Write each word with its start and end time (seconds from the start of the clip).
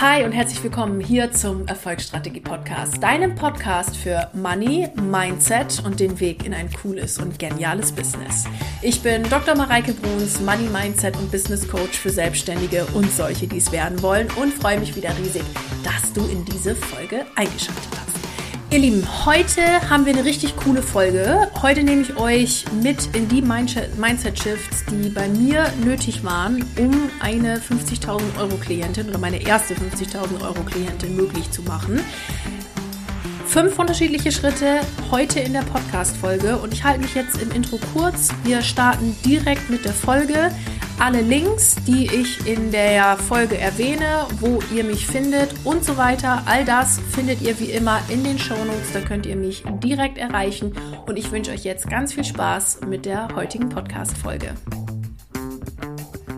Hi 0.00 0.22
und 0.24 0.30
herzlich 0.30 0.62
willkommen 0.62 1.00
hier 1.00 1.32
zum 1.32 1.66
Erfolgsstrategie 1.66 2.38
Podcast, 2.38 3.02
deinem 3.02 3.34
Podcast 3.34 3.96
für 3.96 4.30
Money, 4.32 4.86
Mindset 4.94 5.82
und 5.84 5.98
den 5.98 6.20
Weg 6.20 6.46
in 6.46 6.54
ein 6.54 6.72
cooles 6.72 7.18
und 7.18 7.36
geniales 7.40 7.90
Business. 7.90 8.44
Ich 8.80 9.02
bin 9.02 9.24
Dr. 9.24 9.56
Mareike 9.56 9.94
Bruns, 9.94 10.40
Money, 10.40 10.68
Mindset 10.68 11.16
und 11.16 11.32
Business 11.32 11.66
Coach 11.66 11.98
für 11.98 12.10
Selbstständige 12.10 12.86
und 12.94 13.10
solche, 13.10 13.48
die 13.48 13.56
es 13.56 13.72
werden 13.72 14.00
wollen 14.00 14.28
und 14.40 14.54
freue 14.54 14.78
mich 14.78 14.94
wieder 14.94 15.10
riesig, 15.18 15.42
dass 15.82 16.12
du 16.12 16.24
in 16.28 16.44
diese 16.44 16.76
Folge 16.76 17.26
eingeschaltet 17.34 17.88
hast. 17.90 18.07
Ihr 18.70 18.80
Lieben, 18.80 19.02
heute 19.24 19.62
haben 19.88 20.04
wir 20.04 20.12
eine 20.12 20.26
richtig 20.26 20.54
coole 20.56 20.82
Folge. 20.82 21.50
Heute 21.62 21.82
nehme 21.82 22.02
ich 22.02 22.18
euch 22.18 22.66
mit 22.82 23.16
in 23.16 23.26
die 23.26 23.40
Mindset-Shifts, 23.40 24.84
die 24.90 25.08
bei 25.08 25.26
mir 25.26 25.72
nötig 25.82 26.22
waren, 26.22 26.62
um 26.76 27.08
eine 27.20 27.60
50.000 27.60 28.38
Euro 28.38 28.56
Klientin 28.56 29.08
oder 29.08 29.16
meine 29.16 29.40
erste 29.40 29.72
50.000 29.72 30.42
Euro 30.42 30.62
Klientin 30.64 31.16
möglich 31.16 31.50
zu 31.50 31.62
machen. 31.62 32.00
Fünf 33.48 33.78
unterschiedliche 33.78 34.30
Schritte 34.30 34.82
heute 35.10 35.40
in 35.40 35.54
der 35.54 35.62
Podcast-Folge 35.62 36.58
und 36.58 36.74
ich 36.74 36.84
halte 36.84 37.00
mich 37.00 37.14
jetzt 37.14 37.40
im 37.40 37.50
Intro 37.50 37.80
kurz. 37.94 38.28
Wir 38.44 38.60
starten 38.60 39.16
direkt 39.24 39.70
mit 39.70 39.86
der 39.86 39.94
Folge. 39.94 40.50
Alle 41.00 41.22
Links, 41.22 41.76
die 41.86 42.06
ich 42.14 42.46
in 42.46 42.70
der 42.72 43.16
Folge 43.16 43.56
erwähne, 43.56 44.26
wo 44.40 44.60
ihr 44.74 44.84
mich 44.84 45.06
findet 45.06 45.48
und 45.64 45.82
so 45.82 45.96
weiter, 45.96 46.42
all 46.44 46.66
das 46.66 47.00
findet 47.10 47.40
ihr 47.40 47.58
wie 47.58 47.70
immer 47.70 48.00
in 48.10 48.22
den 48.22 48.38
Shownotes. 48.38 48.92
Da 48.92 49.00
könnt 49.00 49.24
ihr 49.24 49.36
mich 49.36 49.64
direkt 49.82 50.18
erreichen 50.18 50.74
und 51.06 51.18
ich 51.18 51.32
wünsche 51.32 51.50
euch 51.50 51.64
jetzt 51.64 51.88
ganz 51.88 52.12
viel 52.12 52.24
Spaß 52.24 52.80
mit 52.86 53.06
der 53.06 53.28
heutigen 53.34 53.70
Podcast-Folge. 53.70 54.54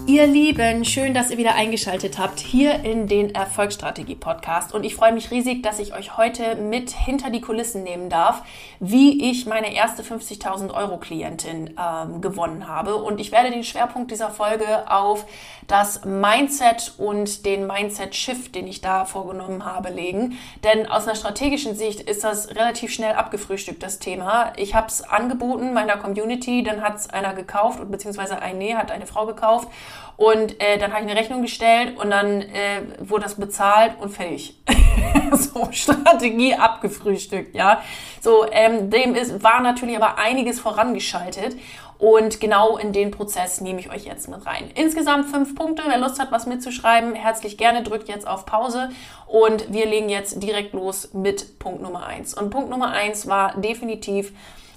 Ihr 0.07 0.27
Lieben, 0.27 0.85
schön, 0.85 1.15
dass 1.15 1.31
ihr 1.31 1.39
wieder 1.39 1.55
eingeschaltet 1.55 2.19
habt 2.19 2.41
hier 2.41 2.85
in 2.85 3.07
den 3.07 3.35
Erfolgsstrategie 3.35 4.17
Podcast. 4.17 4.75
Und 4.75 4.85
ich 4.85 4.97
freue 4.97 5.13
mich 5.13 5.31
riesig, 5.31 5.63
dass 5.63 5.79
ich 5.79 5.95
euch 5.95 6.17
heute 6.17 6.57
mit 6.57 6.91
hinter 6.91 7.31
die 7.31 7.41
Kulissen 7.41 7.85
nehmen 7.85 8.09
darf, 8.09 8.43
wie 8.81 9.31
ich 9.31 9.47
meine 9.47 9.73
erste 9.73 10.03
50.000 10.03 10.75
Euro 10.75 10.99
Klientin 10.99 11.79
ähm, 11.79 12.21
gewonnen 12.21 12.67
habe. 12.67 12.97
Und 12.97 13.21
ich 13.21 13.31
werde 13.31 13.51
den 13.51 13.63
Schwerpunkt 13.63 14.11
dieser 14.11 14.31
Folge 14.31 14.91
auf 14.91 15.27
das 15.69 16.05
Mindset 16.05 16.95
und 16.99 17.47
den 17.47 17.67
Mindset 17.67 18.17
Shift, 18.17 18.57
den 18.57 18.67
ich 18.67 18.81
da 18.81 19.05
vorgenommen 19.05 19.65
habe, 19.65 19.91
legen. 19.91 20.39
Denn 20.65 20.87
aus 20.87 21.07
einer 21.07 21.15
strategischen 21.15 21.77
Sicht 21.77 22.01
ist 22.01 22.25
das 22.25 22.51
relativ 22.51 22.93
schnell 22.93 23.15
abgefrühstückt, 23.15 23.83
das 23.83 24.01
Thema. 24.01 24.53
Ich 24.57 24.75
habe 24.75 24.89
es 24.89 25.03
angeboten 25.03 25.73
meiner 25.73 25.97
Community, 25.97 26.65
dann 26.65 26.83
hat 26.83 26.97
es 26.97 27.11
einer 27.11 27.35
gekauft, 27.35 27.79
beziehungsweise 27.91 28.43
ein 28.43 28.59
Nee 28.59 28.75
hat 28.75 28.91
eine 28.91 29.07
Frau 29.07 29.27
gekauft. 29.27 29.69
Und 30.17 30.61
äh, 30.61 30.77
dann 30.79 30.93
habe 30.93 31.05
ich 31.05 31.11
eine 31.11 31.19
Rechnung 31.19 31.43
gestellt 31.43 31.99
und 31.99 32.11
dann 32.11 32.43
äh, 32.43 32.83
wurde 32.99 33.23
das 33.25 33.37
bezahlt 33.37 33.93
und 34.01 34.11
fertig. 34.11 34.61
so, 35.33 35.69
Strategie 35.73 36.55
abgefrühstückt, 36.55 37.55
ja. 37.55 37.81
So, 38.21 38.45
ähm, 38.51 38.91
dem 38.91 39.15
ist, 39.15 39.43
war 39.43 39.63
natürlich 39.63 39.97
aber 39.97 40.19
einiges 40.19 40.61
vorangeschaltet. 40.61 41.57
Und 42.01 42.41
genau 42.41 42.79
in 42.79 42.95
den 42.95 43.11
Prozess 43.11 43.61
nehme 43.61 43.79
ich 43.79 43.91
euch 43.91 44.07
jetzt 44.07 44.27
mit 44.29 44.47
rein. 44.47 44.71
Insgesamt 44.75 45.27
fünf 45.27 45.55
Punkte. 45.55 45.83
Wer 45.87 45.99
Lust 45.99 46.19
hat, 46.19 46.33
was 46.33 46.47
mitzuschreiben, 46.47 47.15
herzlich 47.15 47.59
gerne, 47.59 47.83
drückt 47.83 48.09
jetzt 48.09 48.27
auf 48.27 48.47
Pause. 48.47 48.89
Und 49.27 49.71
wir 49.71 49.85
legen 49.85 50.09
jetzt 50.09 50.43
direkt 50.43 50.73
los 50.73 51.13
mit 51.13 51.59
Punkt 51.59 51.83
Nummer 51.83 52.07
eins. 52.07 52.33
Und 52.33 52.49
Punkt 52.49 52.71
Nummer 52.71 52.91
eins 52.93 53.27
war 53.27 53.55
definitiv 53.61 54.33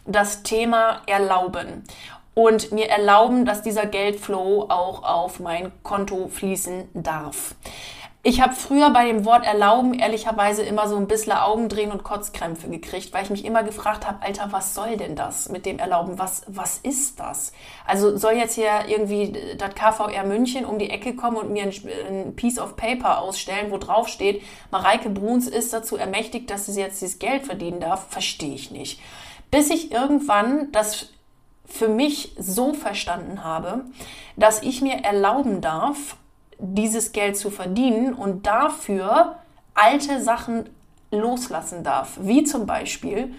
das 0.06 0.44
Thema 0.44 1.02
Erlauben 1.06 1.86
und 2.34 2.72
mir 2.72 2.90
erlauben, 2.90 3.46
dass 3.46 3.62
dieser 3.62 3.86
Geldflow 3.86 4.66
auch 4.70 5.04
auf 5.04 5.40
mein 5.40 5.72
Konto 5.84 6.28
fließen 6.28 6.90
darf. 6.94 7.56
Ich 8.26 8.40
habe 8.40 8.56
früher 8.56 8.90
bei 8.92 9.06
dem 9.06 9.26
Wort 9.26 9.46
erlauben 9.46 9.94
ehrlicherweise 9.94 10.64
immer 10.64 10.88
so 10.88 10.96
ein 10.96 11.08
bisschen 11.08 11.34
Augendrehen 11.34 11.92
und 11.92 12.06
Kotzkrämpfe 12.06 12.70
gekriegt, 12.70 13.14
weil 13.14 13.26
ich 13.26 13.30
mich 13.30 13.44
immer 13.44 13.64
gefragt 13.64 14.08
habe, 14.08 14.22
Alter, 14.22 14.48
was 14.52 14.74
soll 14.74 14.96
denn 14.96 15.18
das 15.18 15.50
mit 15.50 15.66
dem 15.66 15.78
Erlauben? 15.78 16.18
Was, 16.18 16.44
was 16.48 16.78
ist 16.78 17.20
das? 17.20 17.52
Also 17.86 18.16
soll 18.16 18.36
jetzt 18.36 18.56
hier 18.56 18.88
irgendwie 18.88 19.34
das 19.58 19.76
KVR 19.76 20.24
München 20.24 20.64
um 20.64 20.80
die 20.80 20.90
Ecke 20.90 21.18
kommen 21.18 21.36
und 21.36 21.52
mir 21.52 21.64
ein, 21.64 21.74
ein 22.08 22.36
Piece 22.38 22.60
of 22.60 22.78
Paper 22.78 23.20
ausstellen, 23.20 23.72
wo 23.72 23.78
drauf 23.78 24.08
steht, 24.08 24.42
Mareike 24.72 25.10
Bruns 25.10 25.50
ist 25.50 25.74
dazu 25.74 25.98
ermächtigt, 25.98 26.50
dass 26.50 26.66
sie 26.66 26.80
jetzt 26.80 27.02
dieses 27.02 27.20
Geld 27.20 27.46
verdienen 27.46 27.82
darf? 27.82 28.08
Verstehe 28.08 28.56
ich 28.56 28.72
nicht. 28.72 29.02
Bis 29.52 29.70
ich 29.70 29.92
irgendwann 29.92 30.72
das 30.72 31.10
für 31.66 31.88
mich 31.88 32.36
so 32.38 32.74
verstanden 32.74 33.44
habe, 33.44 33.86
dass 34.36 34.62
ich 34.62 34.82
mir 34.82 34.98
erlauben 35.04 35.62
darf, 35.62 36.18
dieses 36.60 37.12
Geld 37.12 37.38
zu 37.38 37.50
verdienen 37.50 38.14
und 38.14 38.46
dafür 38.46 39.40
alte 39.74 40.22
Sachen 40.22 40.70
loslassen 41.12 41.84
darf, 41.84 42.18
wie 42.22 42.44
zum 42.44 42.66
Beispiel 42.66 43.34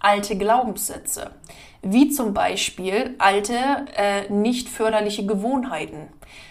alte 0.00 0.36
Glaubenssätze, 0.36 1.30
wie 1.82 2.10
zum 2.10 2.34
Beispiel 2.34 3.14
alte 3.18 3.54
äh, 3.94 4.30
nicht 4.30 4.68
förderliche 4.68 5.24
Gewohnheiten, 5.24 6.08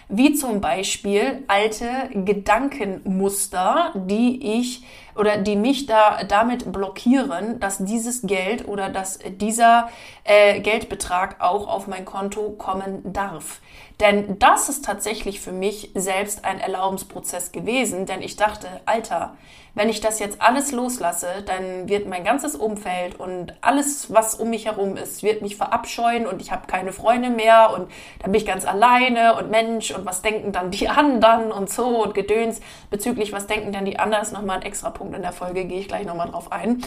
wie 0.08 0.32
zum 0.34 0.60
Beispiel 0.60 1.44
alte 1.46 1.88
Gedankenmuster, 2.14 3.92
die 3.94 4.58
ich 4.58 4.84
oder 5.14 5.36
die 5.36 5.56
mich 5.56 5.86
da 5.86 6.24
damit 6.24 6.72
blockieren, 6.72 7.60
dass 7.60 7.78
dieses 7.78 8.22
Geld 8.22 8.66
oder 8.66 8.88
dass 8.88 9.18
dieser 9.40 9.90
äh, 10.24 10.60
Geldbetrag 10.60 11.40
auch 11.40 11.68
auf 11.68 11.86
mein 11.86 12.04
Konto 12.04 12.50
kommen 12.50 13.00
darf. 13.12 13.60
Denn 14.00 14.38
das 14.38 14.70
ist 14.70 14.84
tatsächlich 14.84 15.40
für 15.40 15.52
mich 15.52 15.90
selbst 15.94 16.46
ein 16.46 16.58
Erlaubensprozess 16.58 17.52
gewesen, 17.52 18.06
denn 18.06 18.22
ich 18.22 18.36
dachte, 18.36 18.66
Alter, 18.86 19.36
wenn 19.74 19.90
ich 19.90 20.00
das 20.00 20.18
jetzt 20.18 20.40
alles 20.40 20.72
loslasse, 20.72 21.26
dann 21.44 21.88
wird 21.88 22.08
mein 22.08 22.24
ganzes 22.24 22.56
Umfeld 22.56 23.20
und 23.20 23.54
alles, 23.60 24.12
was 24.12 24.34
um 24.34 24.50
mich 24.50 24.66
herum 24.66 24.96
ist, 24.96 25.22
wird 25.22 25.42
mich 25.42 25.56
verabscheuen 25.56 26.26
und 26.26 26.40
ich 26.40 26.50
habe 26.50 26.66
keine 26.66 26.92
Freunde 26.92 27.28
mehr 27.28 27.72
und 27.74 27.90
dann 28.20 28.32
bin 28.32 28.40
ich 28.40 28.46
ganz 28.46 28.64
alleine 28.64 29.36
und 29.36 29.50
Mensch 29.50 29.90
und 29.90 30.06
was 30.06 30.22
denken 30.22 30.50
dann 30.50 30.70
die 30.70 30.88
anderen 30.88 31.52
und 31.52 31.70
so 31.70 32.02
und 32.02 32.14
Gedöns 32.14 32.60
bezüglich 32.88 33.32
was 33.32 33.46
denken 33.46 33.70
dann 33.70 33.84
die 33.84 33.98
anderen 33.98 34.24
ist 34.24 34.32
nochmal 34.32 34.56
ein 34.56 34.62
extra 34.62 34.90
Punkt 34.90 35.14
in 35.14 35.22
der 35.22 35.32
Folge, 35.32 35.66
gehe 35.66 35.78
ich 35.78 35.88
gleich 35.88 36.06
nochmal 36.06 36.30
drauf 36.30 36.50
ein. 36.50 36.82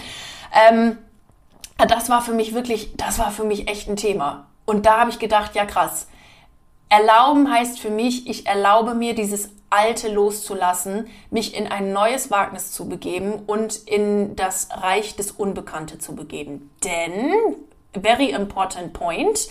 Ähm, 0.68 0.98
das 1.78 2.10
war 2.10 2.22
für 2.22 2.34
mich 2.34 2.54
wirklich, 2.54 2.98
das 2.98 3.20
war 3.20 3.32
für 3.32 3.44
mich 3.44 3.68
echt 3.68 3.88
ein 3.88 3.96
Thema. 3.98 4.48
Und 4.66 4.86
da 4.86 5.00
habe 5.00 5.10
ich 5.10 5.20
gedacht, 5.20 5.56
ja 5.56 5.66
krass. 5.66 6.08
Erlauben 6.94 7.52
heißt 7.52 7.80
für 7.80 7.90
mich, 7.90 8.28
ich 8.30 8.46
erlaube 8.46 8.94
mir 8.94 9.16
dieses 9.16 9.50
Alte 9.72 10.14
loszulassen, 10.14 11.08
mich 11.32 11.58
in 11.58 11.66
ein 11.66 11.92
neues 11.92 12.30
Wagnis 12.30 12.72
zu 12.72 12.88
begeben 12.88 13.34
und 13.48 13.78
in 13.88 14.36
das 14.36 14.70
Reich 14.70 15.16
des 15.16 15.32
Unbekannte 15.32 15.98
zu 15.98 16.14
begeben. 16.14 16.70
Denn, 16.84 17.34
very 18.00 18.30
important 18.30 18.94
point, 18.94 19.48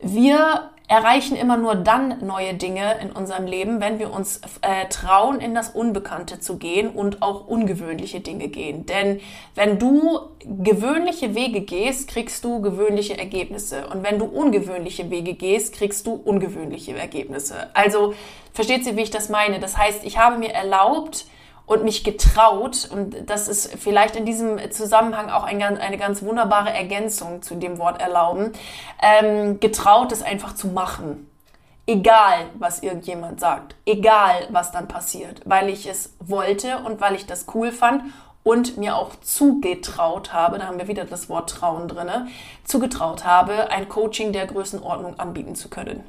wir 0.00 0.72
erreichen 0.86 1.36
immer 1.36 1.56
nur 1.56 1.76
dann 1.76 2.24
neue 2.26 2.54
Dinge 2.54 2.98
in 3.00 3.10
unserem 3.10 3.46
Leben, 3.46 3.80
wenn 3.80 3.98
wir 3.98 4.12
uns 4.12 4.40
äh, 4.60 4.86
trauen, 4.90 5.40
in 5.40 5.54
das 5.54 5.70
Unbekannte 5.70 6.40
zu 6.40 6.58
gehen 6.58 6.90
und 6.90 7.22
auch 7.22 7.46
ungewöhnliche 7.46 8.20
Dinge 8.20 8.48
gehen. 8.48 8.84
Denn 8.84 9.20
wenn 9.54 9.78
du 9.78 10.20
gewöhnliche 10.44 11.34
Wege 11.34 11.62
gehst, 11.62 12.08
kriegst 12.08 12.44
du 12.44 12.60
gewöhnliche 12.60 13.16
Ergebnisse. 13.16 13.86
Und 13.88 14.02
wenn 14.02 14.18
du 14.18 14.26
ungewöhnliche 14.26 15.08
Wege 15.10 15.34
gehst, 15.34 15.74
kriegst 15.74 16.06
du 16.06 16.12
ungewöhnliche 16.12 16.96
Ergebnisse. 16.96 17.70
Also 17.72 18.12
versteht 18.52 18.86
ihr, 18.86 18.96
wie 18.96 19.02
ich 19.02 19.10
das 19.10 19.30
meine? 19.30 19.60
Das 19.60 19.78
heißt, 19.78 20.04
ich 20.04 20.18
habe 20.18 20.36
mir 20.36 20.52
erlaubt, 20.52 21.24
und 21.66 21.84
mich 21.84 22.04
getraut, 22.04 22.88
und 22.90 23.28
das 23.28 23.48
ist 23.48 23.74
vielleicht 23.78 24.16
in 24.16 24.26
diesem 24.26 24.70
Zusammenhang 24.70 25.30
auch 25.30 25.44
ein, 25.44 25.62
eine 25.62 25.96
ganz 25.96 26.22
wunderbare 26.22 26.70
Ergänzung 26.70 27.42
zu 27.42 27.54
dem 27.54 27.78
Wort 27.78 28.00
erlauben, 28.00 28.52
ähm, 29.00 29.60
getraut 29.60 30.12
es 30.12 30.22
einfach 30.22 30.54
zu 30.54 30.68
machen. 30.68 31.30
Egal, 31.86 32.46
was 32.58 32.82
irgendjemand 32.82 33.40
sagt, 33.40 33.76
egal, 33.86 34.46
was 34.50 34.72
dann 34.72 34.88
passiert, 34.88 35.42
weil 35.44 35.68
ich 35.68 35.86
es 35.86 36.14
wollte 36.18 36.78
und 36.78 37.00
weil 37.00 37.14
ich 37.14 37.26
das 37.26 37.46
cool 37.54 37.72
fand 37.72 38.04
und 38.42 38.76
mir 38.76 38.96
auch 38.96 39.16
zugetraut 39.20 40.32
habe, 40.32 40.58
da 40.58 40.66
haben 40.66 40.78
wir 40.78 40.88
wieder 40.88 41.04
das 41.04 41.28
Wort 41.28 41.50
Trauen 41.50 41.88
drinne, 41.88 42.28
zugetraut 42.64 43.24
habe, 43.24 43.70
ein 43.70 43.88
Coaching 43.88 44.32
der 44.32 44.46
Größenordnung 44.46 45.18
anbieten 45.18 45.54
zu 45.54 45.68
können. 45.68 46.04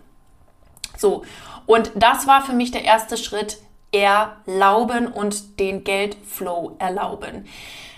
So, 0.98 1.24
und 1.66 1.92
das 1.96 2.28
war 2.28 2.42
für 2.42 2.54
mich 2.54 2.72
der 2.72 2.84
erste 2.84 3.18
Schritt, 3.18 3.58
erlauben 3.92 5.08
und 5.08 5.60
den 5.60 5.84
Geldflow 5.84 6.76
erlauben. 6.80 7.46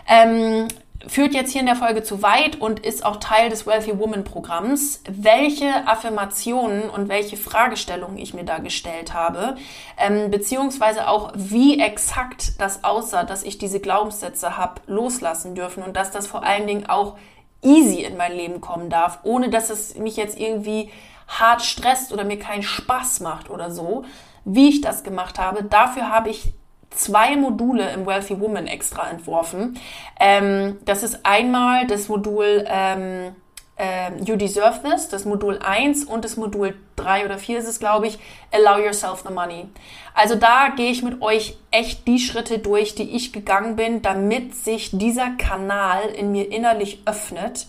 Ähm, 0.08 0.68
führt 1.06 1.34
jetzt 1.34 1.52
hier 1.52 1.62
in 1.62 1.68
der 1.68 1.76
Folge 1.76 2.04
zu 2.04 2.22
weit 2.22 2.60
und 2.60 2.80
ist 2.80 3.06
auch 3.06 3.18
Teil 3.18 3.50
des 3.50 3.68
Wealthy 3.68 3.98
Woman 4.00 4.24
Programms. 4.24 5.02
Welche 5.10 5.88
Affirmationen 5.88 6.90
und 6.90 7.10
welche 7.10 7.38
Fragestellungen 7.38 8.18
ich 8.18 8.34
mir 8.34 8.44
da 8.44 8.58
gestellt 8.58 9.14
habe, 9.14 9.56
ähm, 9.98 10.32
beziehungsweise 10.32 11.08
auch 11.08 11.32
wie 11.36 11.80
exakt 11.80 12.60
das 12.60 12.84
aussah, 12.84 13.24
dass 13.24 13.44
ich 13.44 13.58
diese 13.58 13.80
Glaubenssätze 13.80 14.58
habe 14.58 14.82
loslassen 14.88 15.56
dürfen 15.56 15.84
und 15.84 15.96
dass 15.96 16.12
das 16.12 16.28
vor 16.28 16.44
allen 16.44 16.68
Dingen 16.68 16.90
auch 16.90 17.18
easy 17.62 18.04
in 18.04 18.18
mein 18.18 18.34
Leben 18.34 18.62
kommen 18.62 18.90
darf, 18.90 19.20
ohne 19.24 19.50
dass 19.50 19.70
es 19.70 19.96
mich 19.96 20.16
jetzt 20.16 20.40
irgendwie 20.40 20.90
hart 21.28 21.62
stresst 21.62 22.14
oder 22.14 22.24
mir 22.24 22.40
keinen 22.40 22.64
Spaß 22.64 23.20
macht 23.20 23.50
oder 23.50 23.72
so, 23.72 24.06
wie 24.48 24.70
ich 24.70 24.82
das 24.82 25.04
gemacht 25.04 25.38
habe. 25.40 25.64
Dafür 25.64 26.10
habe 26.10 26.30
ich 26.30 26.54
zwei 26.90 27.36
Module 27.36 27.92
im 27.92 28.06
Wealthy 28.06 28.40
Woman 28.40 28.66
extra 28.66 29.10
entworfen. 29.10 29.78
Ähm, 30.20 30.78
das 30.86 31.04
ist 31.04 31.26
einmal 31.26 31.86
das 31.86 32.08
Modul 32.08 32.66
ähm, 32.66 33.36
äh, 33.78 34.12
You 34.24 34.38
Deserve 34.38 34.82
This, 34.84 35.10
das 35.10 35.26
Modul 35.26 35.60
1 35.60 36.06
und 36.06 36.24
das 36.24 36.38
Modul 36.38 36.76
3 36.96 37.26
oder 37.26 37.38
4 37.38 37.60
ist 37.60 37.68
es, 37.68 37.80
glaube 37.80 38.08
ich, 38.08 38.20
Allow 38.52 38.80
Yourself 38.84 39.24
the 39.28 39.34
Money. 39.34 39.68
Also 40.14 40.36
da 40.36 40.70
gehe 40.76 40.92
ich 40.92 41.04
mit 41.04 41.22
euch 41.22 41.58
echt 41.70 42.08
die 42.08 42.20
Schritte 42.20 42.60
durch, 42.60 42.96
die 42.96 43.16
ich 43.16 43.34
gegangen 43.34 43.76
bin, 43.76 44.02
damit 44.02 44.56
sich 44.56 44.92
dieser 44.94 45.32
Kanal 45.32 46.08
in 46.08 46.32
mir 46.32 46.50
innerlich 46.52 47.02
öffnet 47.06 47.68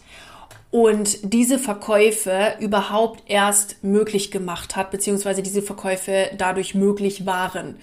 und 0.70 1.32
diese 1.34 1.58
Verkäufe 1.58 2.54
überhaupt 2.60 3.22
erst 3.26 3.82
möglich 3.82 4.30
gemacht 4.30 4.76
hat, 4.76 4.90
beziehungsweise 4.90 5.42
diese 5.42 5.62
Verkäufe 5.62 6.30
dadurch 6.36 6.74
möglich 6.74 7.24
waren. 7.24 7.76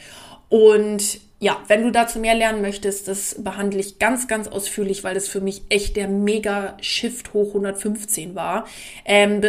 Und 0.50 1.20
ja, 1.46 1.62
wenn 1.68 1.84
du 1.84 1.92
dazu 1.92 2.18
mehr 2.18 2.34
lernen 2.34 2.62
möchtest, 2.62 3.10
das 3.10 3.36
behandle 3.44 3.80
ich 3.80 4.00
ganz, 4.00 4.28
ganz 4.28 4.48
ausführlich, 4.48 5.04
weil 5.04 5.14
das 5.14 5.28
für 5.28 5.42
mich 5.42 5.64
echt 5.70 5.98
der 5.98 6.08
mega 6.08 6.78
Shift 6.82 7.34
hoch 7.34 7.50
115 7.50 8.36
war. 8.36 8.66
Ähm, 9.04 9.42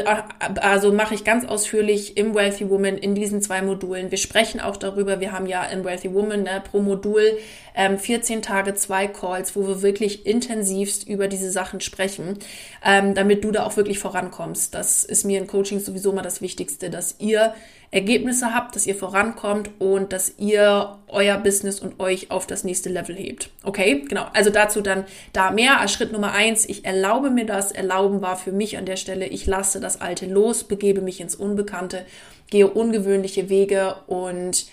also 0.56 0.92
mache 0.92 1.14
ich 1.14 1.22
ganz 1.22 1.46
ausführlich 1.46 2.16
im 2.16 2.34
Wealthy 2.34 2.68
Woman 2.68 2.98
in 2.98 3.14
diesen 3.14 3.40
zwei 3.40 3.62
Modulen. 3.62 4.10
Wir 4.10 4.18
sprechen 4.18 4.60
auch 4.60 4.76
darüber, 4.76 5.20
wir 5.20 5.30
haben 5.30 5.46
ja 5.46 5.64
im 5.64 5.84
Wealthy 5.84 6.12
Woman 6.12 6.42
ne, 6.42 6.62
pro 6.70 6.80
Modul 6.80 7.38
ähm, 7.76 7.98
14 7.98 8.42
Tage, 8.42 8.74
zwei 8.74 9.06
Calls, 9.06 9.54
wo 9.54 9.66
wir 9.68 9.80
wirklich 9.80 10.26
intensivst 10.26 11.08
über 11.08 11.28
diese 11.28 11.52
Sachen 11.52 11.80
sprechen, 11.80 12.38
ähm, 12.84 13.14
damit 13.14 13.44
du 13.44 13.52
da 13.52 13.64
auch 13.64 13.76
wirklich 13.76 14.00
vorankommst. 14.00 14.74
Das 14.74 15.04
ist 15.04 15.24
mir 15.24 15.38
in 15.38 15.46
Coaching 15.46 15.78
sowieso 15.78 16.12
mal 16.12 16.22
das 16.22 16.42
Wichtigste, 16.42 16.90
dass 16.90 17.14
ihr 17.20 17.54
Ergebnisse 17.90 18.54
habt, 18.54 18.74
dass 18.74 18.86
ihr 18.86 18.94
vorankommt 18.94 19.70
und 19.78 20.12
dass 20.12 20.34
ihr 20.38 20.98
euer 21.08 21.38
Business 21.38 21.80
und 21.80 22.00
euch 22.00 22.30
auf 22.30 22.46
das 22.46 22.64
nächste 22.64 22.88
Level 22.88 23.14
hebt. 23.14 23.50
Okay, 23.62 24.04
genau. 24.08 24.26
Also 24.34 24.50
dazu 24.50 24.80
dann 24.80 25.04
da 25.32 25.50
mehr 25.50 25.80
als 25.80 25.92
Schritt 25.92 26.12
Nummer 26.12 26.32
eins. 26.32 26.68
Ich 26.68 26.84
erlaube 26.84 27.30
mir 27.30 27.46
das. 27.46 27.72
Erlauben 27.72 28.22
war 28.22 28.36
für 28.36 28.52
mich 28.52 28.76
an 28.76 28.86
der 28.86 28.96
Stelle, 28.96 29.26
ich 29.26 29.46
lasse 29.46 29.80
das 29.80 30.00
Alte 30.00 30.26
los, 30.26 30.64
begebe 30.64 31.00
mich 31.00 31.20
ins 31.20 31.36
Unbekannte, 31.36 32.04
gehe 32.50 32.68
ungewöhnliche 32.68 33.48
Wege 33.48 33.96
und 34.06 34.66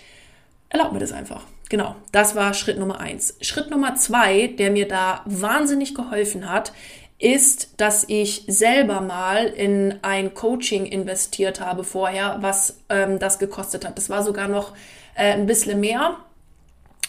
erlaube 0.68 0.94
mir 0.94 1.00
das 1.00 1.12
einfach. 1.12 1.42
Genau, 1.70 1.96
das 2.12 2.34
war 2.34 2.52
Schritt 2.52 2.78
Nummer 2.78 3.00
eins. 3.00 3.36
Schritt 3.40 3.70
Nummer 3.70 3.94
zwei, 3.94 4.48
der 4.48 4.70
mir 4.70 4.86
da 4.86 5.22
wahnsinnig 5.24 5.94
geholfen 5.94 6.50
hat, 6.50 6.72
ist, 7.18 7.80
dass 7.80 8.04
ich 8.08 8.44
selber 8.48 9.00
mal 9.00 9.46
in 9.46 9.98
ein 10.02 10.34
Coaching 10.34 10.84
investiert 10.84 11.60
habe 11.60 11.84
vorher, 11.84 12.38
was 12.40 12.78
ähm, 12.88 13.18
das 13.18 13.38
gekostet 13.38 13.86
hat. 13.86 13.96
Das 13.96 14.10
war 14.10 14.22
sogar 14.22 14.48
noch 14.48 14.72
äh, 15.14 15.32
ein 15.32 15.46
bisschen 15.46 15.80
mehr, 15.80 16.16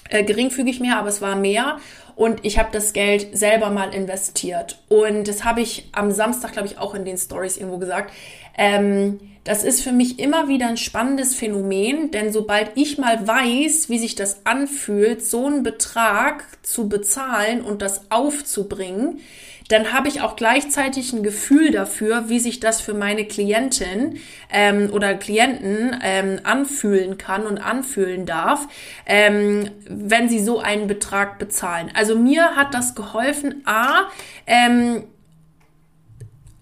äh, 0.10 0.24
geringfügig 0.24 0.80
mehr, 0.80 1.00
aber 1.00 1.10
es 1.10 1.22
war 1.22 1.36
mehr. 1.36 1.80
Und 2.16 2.46
ich 2.46 2.58
habe 2.60 2.70
das 2.72 2.94
Geld 2.94 3.38
selber 3.38 3.72
mal 3.72 3.94
investiert. 3.94 4.82
Und 4.88 5.28
das 5.28 5.44
habe 5.44 5.62
ich 5.62 5.90
am 5.92 6.12
Samstag, 6.12 6.54
glaube 6.54 6.68
ich, 6.68 6.78
auch 6.78 6.96
in 6.96 7.04
den 7.04 7.18
Stories 7.18 7.58
irgendwo 7.58 7.78
gesagt. 7.78 8.14
Ähm, 8.58 9.20
das 9.44 9.64
ist 9.64 9.82
für 9.82 9.92
mich 9.92 10.18
immer 10.18 10.48
wieder 10.48 10.68
ein 10.68 10.78
spannendes 10.78 11.36
Phänomen, 11.36 12.10
denn 12.10 12.32
sobald 12.32 12.72
ich 12.76 12.98
mal 12.98 13.28
weiß, 13.28 13.90
wie 13.90 14.00
sich 14.00 14.16
das 14.16 14.42
anfühlt, 14.46 15.24
so 15.24 15.46
einen 15.46 15.62
Betrag 15.62 16.46
zu 16.64 16.90
bezahlen 16.90 17.62
und 17.62 17.84
das 17.84 18.10
aufzubringen, 18.10 19.20
dann 19.68 19.94
habe 19.94 20.08
ich 20.08 20.22
auch 20.22 20.36
gleichzeitig 20.36 21.12
ein 21.14 21.24
Gefühl 21.24 21.72
dafür, 21.72 22.30
wie 22.30 22.40
sich 22.40 22.60
das 22.60 22.82
für 22.82 22.94
meine 22.94 23.26
Klientin 23.26 24.20
ähm, 24.52 24.90
oder 24.92 25.16
Klienten 25.16 26.00
ähm, 26.04 26.40
anfühlen 26.44 27.18
kann 27.18 27.48
und 27.48 27.58
anfühlen 27.58 28.26
darf, 28.26 28.68
ähm, 29.08 29.72
wenn 29.88 30.30
sie 30.30 30.40
so 30.40 30.60
einen 30.60 30.88
Betrag 30.88 31.40
bezahlen. 31.40 31.92
Also 31.96 32.18
mir 32.18 32.56
hat 32.56 32.74
das 32.76 32.94
geholfen, 32.94 33.64
a, 33.66 34.10
ähm, 34.46 35.04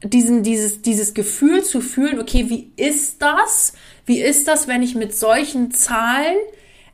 diesen, 0.02 0.44
dieses, 0.44 0.82
dieses 0.82 1.14
Gefühl 1.14 1.64
zu 1.64 1.82
fühlen, 1.82 2.20
okay, 2.20 2.50
wie 2.50 2.72
ist 2.76 3.22
das? 3.22 3.74
Wie 4.06 4.22
ist 4.22 4.48
das, 4.48 4.68
wenn 4.68 4.82
ich 4.82 4.96
mit 4.96 5.16
solchen 5.16 5.72
Zahlen 5.72 6.36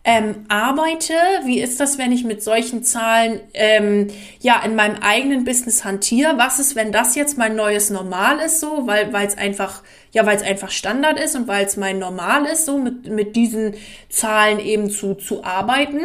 ähm, 0.09 0.45
arbeite? 0.47 1.13
Wie 1.45 1.59
ist 1.59 1.79
das, 1.79 1.99
wenn 1.99 2.11
ich 2.11 2.23
mit 2.23 2.41
solchen 2.43 2.83
Zahlen 2.83 3.41
ähm, 3.53 4.07
ja 4.39 4.59
in 4.65 4.75
meinem 4.75 4.95
eigenen 5.03 5.43
Business 5.43 5.85
hantiere? 5.85 6.35
Was 6.37 6.57
ist, 6.57 6.75
wenn 6.75 6.91
das 6.91 7.13
jetzt 7.13 7.37
mein 7.37 7.55
neues 7.55 7.91
Normal 7.91 8.39
ist, 8.39 8.59
so, 8.59 8.87
weil 8.87 9.13
es 9.27 9.37
einfach 9.37 9.83
ja, 10.11 10.25
weil 10.25 10.35
es 10.35 10.41
einfach 10.41 10.71
Standard 10.71 11.19
ist 11.19 11.35
und 11.35 11.47
weil 11.47 11.63
es 11.63 11.77
mein 11.77 11.99
Normal 11.99 12.45
ist, 12.45 12.65
so 12.65 12.79
mit 12.79 13.07
mit 13.07 13.35
diesen 13.35 13.75
Zahlen 14.09 14.59
eben 14.59 14.89
zu 14.89 15.13
zu 15.13 15.43
arbeiten. 15.43 15.99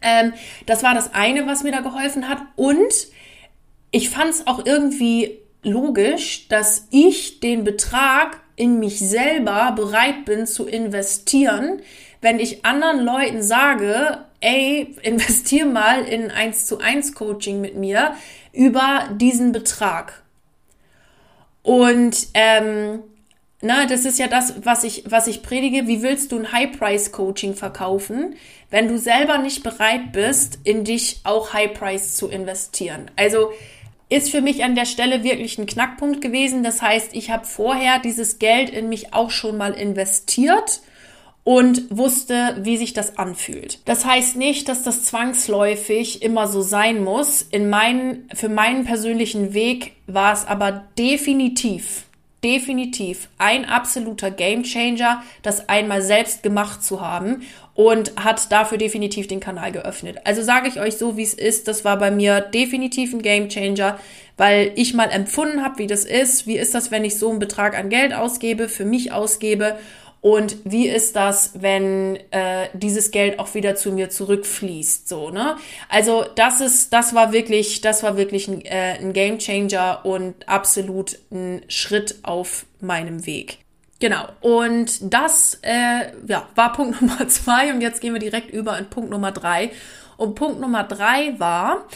Ähm, 0.00 0.32
das 0.64 0.82
war 0.82 0.94
das 0.94 1.12
eine, 1.12 1.46
was 1.46 1.64
mir 1.64 1.72
da 1.72 1.80
geholfen 1.80 2.26
hat 2.26 2.38
und 2.56 3.08
ich 3.90 4.08
fand 4.08 4.30
es 4.30 4.46
auch 4.46 4.64
irgendwie 4.64 5.40
logisch, 5.62 6.48
dass 6.48 6.86
ich 6.90 7.40
den 7.40 7.64
Betrag 7.64 8.40
in 8.56 8.78
mich 8.78 8.98
selber 8.98 9.72
bereit 9.76 10.24
bin 10.24 10.46
zu 10.46 10.66
investieren, 10.66 11.82
wenn 12.20 12.40
ich 12.40 12.64
anderen 12.64 13.04
Leuten 13.04 13.42
sage, 13.42 14.24
ey, 14.40 14.96
investier 15.02 15.66
mal 15.66 16.04
in 16.04 16.30
1 16.30 16.66
zu 16.66 16.78
1 16.78 17.14
Coaching 17.14 17.60
mit 17.60 17.76
mir 17.76 18.14
über 18.52 19.08
diesen 19.16 19.52
Betrag. 19.52 20.22
Und 21.62 22.28
ähm, 22.34 23.02
na, 23.60 23.86
das 23.86 24.04
ist 24.04 24.18
ja 24.18 24.28
das, 24.28 24.64
was 24.64 24.84
ich, 24.84 25.04
was 25.08 25.26
ich 25.26 25.42
predige. 25.42 25.88
Wie 25.88 26.02
willst 26.02 26.30
du 26.30 26.38
ein 26.38 26.52
High-Price-Coaching 26.52 27.54
verkaufen, 27.54 28.36
wenn 28.70 28.88
du 28.88 28.98
selber 28.98 29.38
nicht 29.38 29.64
bereit 29.64 30.12
bist, 30.12 30.60
in 30.62 30.84
dich 30.84 31.20
auch 31.24 31.52
High-Price 31.52 32.16
zu 32.16 32.28
investieren? 32.28 33.10
Also 33.16 33.50
ist 34.08 34.30
für 34.30 34.40
mich 34.40 34.64
an 34.64 34.74
der 34.74 34.86
Stelle 34.86 35.24
wirklich 35.24 35.58
ein 35.58 35.66
Knackpunkt 35.66 36.20
gewesen. 36.20 36.62
Das 36.62 36.80
heißt, 36.80 37.14
ich 37.14 37.30
habe 37.30 37.44
vorher 37.44 37.98
dieses 37.98 38.38
Geld 38.38 38.70
in 38.70 38.88
mich 38.88 39.12
auch 39.12 39.30
schon 39.30 39.58
mal 39.58 39.72
investiert 39.72 40.80
und 41.48 41.84
wusste, 41.88 42.58
wie 42.60 42.76
sich 42.76 42.92
das 42.92 43.16
anfühlt. 43.16 43.78
Das 43.86 44.04
heißt 44.04 44.36
nicht, 44.36 44.68
dass 44.68 44.82
das 44.82 45.04
zwangsläufig 45.04 46.20
immer 46.20 46.46
so 46.46 46.60
sein 46.60 47.02
muss. 47.02 47.40
In 47.40 47.70
meinen, 47.70 48.28
für 48.34 48.50
meinen 48.50 48.84
persönlichen 48.84 49.54
Weg 49.54 49.92
war 50.06 50.34
es 50.34 50.46
aber 50.46 50.84
definitiv, 50.98 52.04
definitiv 52.44 53.30
ein 53.38 53.64
absoluter 53.64 54.30
Gamechanger, 54.30 55.22
das 55.40 55.70
einmal 55.70 56.02
selbst 56.02 56.42
gemacht 56.42 56.84
zu 56.84 57.00
haben 57.00 57.40
und 57.72 58.12
hat 58.22 58.52
dafür 58.52 58.76
definitiv 58.76 59.26
den 59.26 59.40
Kanal 59.40 59.72
geöffnet. 59.72 60.18
Also 60.24 60.42
sage 60.42 60.68
ich 60.68 60.78
euch 60.78 60.98
so, 60.98 61.16
wie 61.16 61.22
es 61.22 61.32
ist, 61.32 61.66
das 61.66 61.82
war 61.82 61.98
bei 61.98 62.10
mir 62.10 62.42
definitiv 62.42 63.14
ein 63.14 63.22
Gamechanger, 63.22 63.98
weil 64.36 64.72
ich 64.74 64.92
mal 64.92 65.10
empfunden 65.10 65.64
habe, 65.64 65.78
wie 65.78 65.86
das 65.86 66.04
ist. 66.04 66.46
Wie 66.46 66.58
ist 66.58 66.74
das, 66.74 66.90
wenn 66.90 67.06
ich 67.06 67.16
so 67.16 67.30
einen 67.30 67.38
Betrag 67.38 67.74
an 67.74 67.88
Geld 67.88 68.12
ausgebe, 68.12 68.68
für 68.68 68.84
mich 68.84 69.12
ausgebe 69.12 69.78
und 70.20 70.56
wie 70.64 70.88
ist 70.88 71.14
das, 71.14 71.52
wenn 71.54 72.16
äh, 72.30 72.68
dieses 72.72 73.10
Geld 73.10 73.38
auch 73.38 73.54
wieder 73.54 73.76
zu 73.76 73.92
mir 73.92 74.10
zurückfließt? 74.10 75.08
So, 75.08 75.30
ne? 75.30 75.56
Also 75.88 76.24
das 76.34 76.60
ist, 76.60 76.92
das 76.92 77.14
war 77.14 77.32
wirklich, 77.32 77.80
das 77.80 78.02
war 78.02 78.16
wirklich 78.16 78.48
ein, 78.48 78.64
äh, 78.64 78.98
ein 79.00 79.12
Game 79.12 79.38
Changer 79.38 80.00
und 80.04 80.48
absolut 80.48 81.18
ein 81.30 81.62
Schritt 81.68 82.16
auf 82.22 82.66
meinem 82.80 83.26
Weg. 83.26 83.58
Genau. 84.00 84.28
Und 84.40 85.12
das 85.12 85.58
äh, 85.62 86.12
ja, 86.26 86.48
war 86.54 86.72
Punkt 86.72 87.00
Nummer 87.00 87.28
zwei. 87.28 87.72
Und 87.72 87.80
jetzt 87.80 88.00
gehen 88.00 88.12
wir 88.12 88.20
direkt 88.20 88.50
über 88.50 88.76
in 88.76 88.90
Punkt 88.90 89.10
Nummer 89.10 89.30
drei. 89.30 89.70
Und 90.16 90.34
Punkt 90.34 90.60
Nummer 90.60 90.82
drei 90.82 91.38
war, 91.38 91.86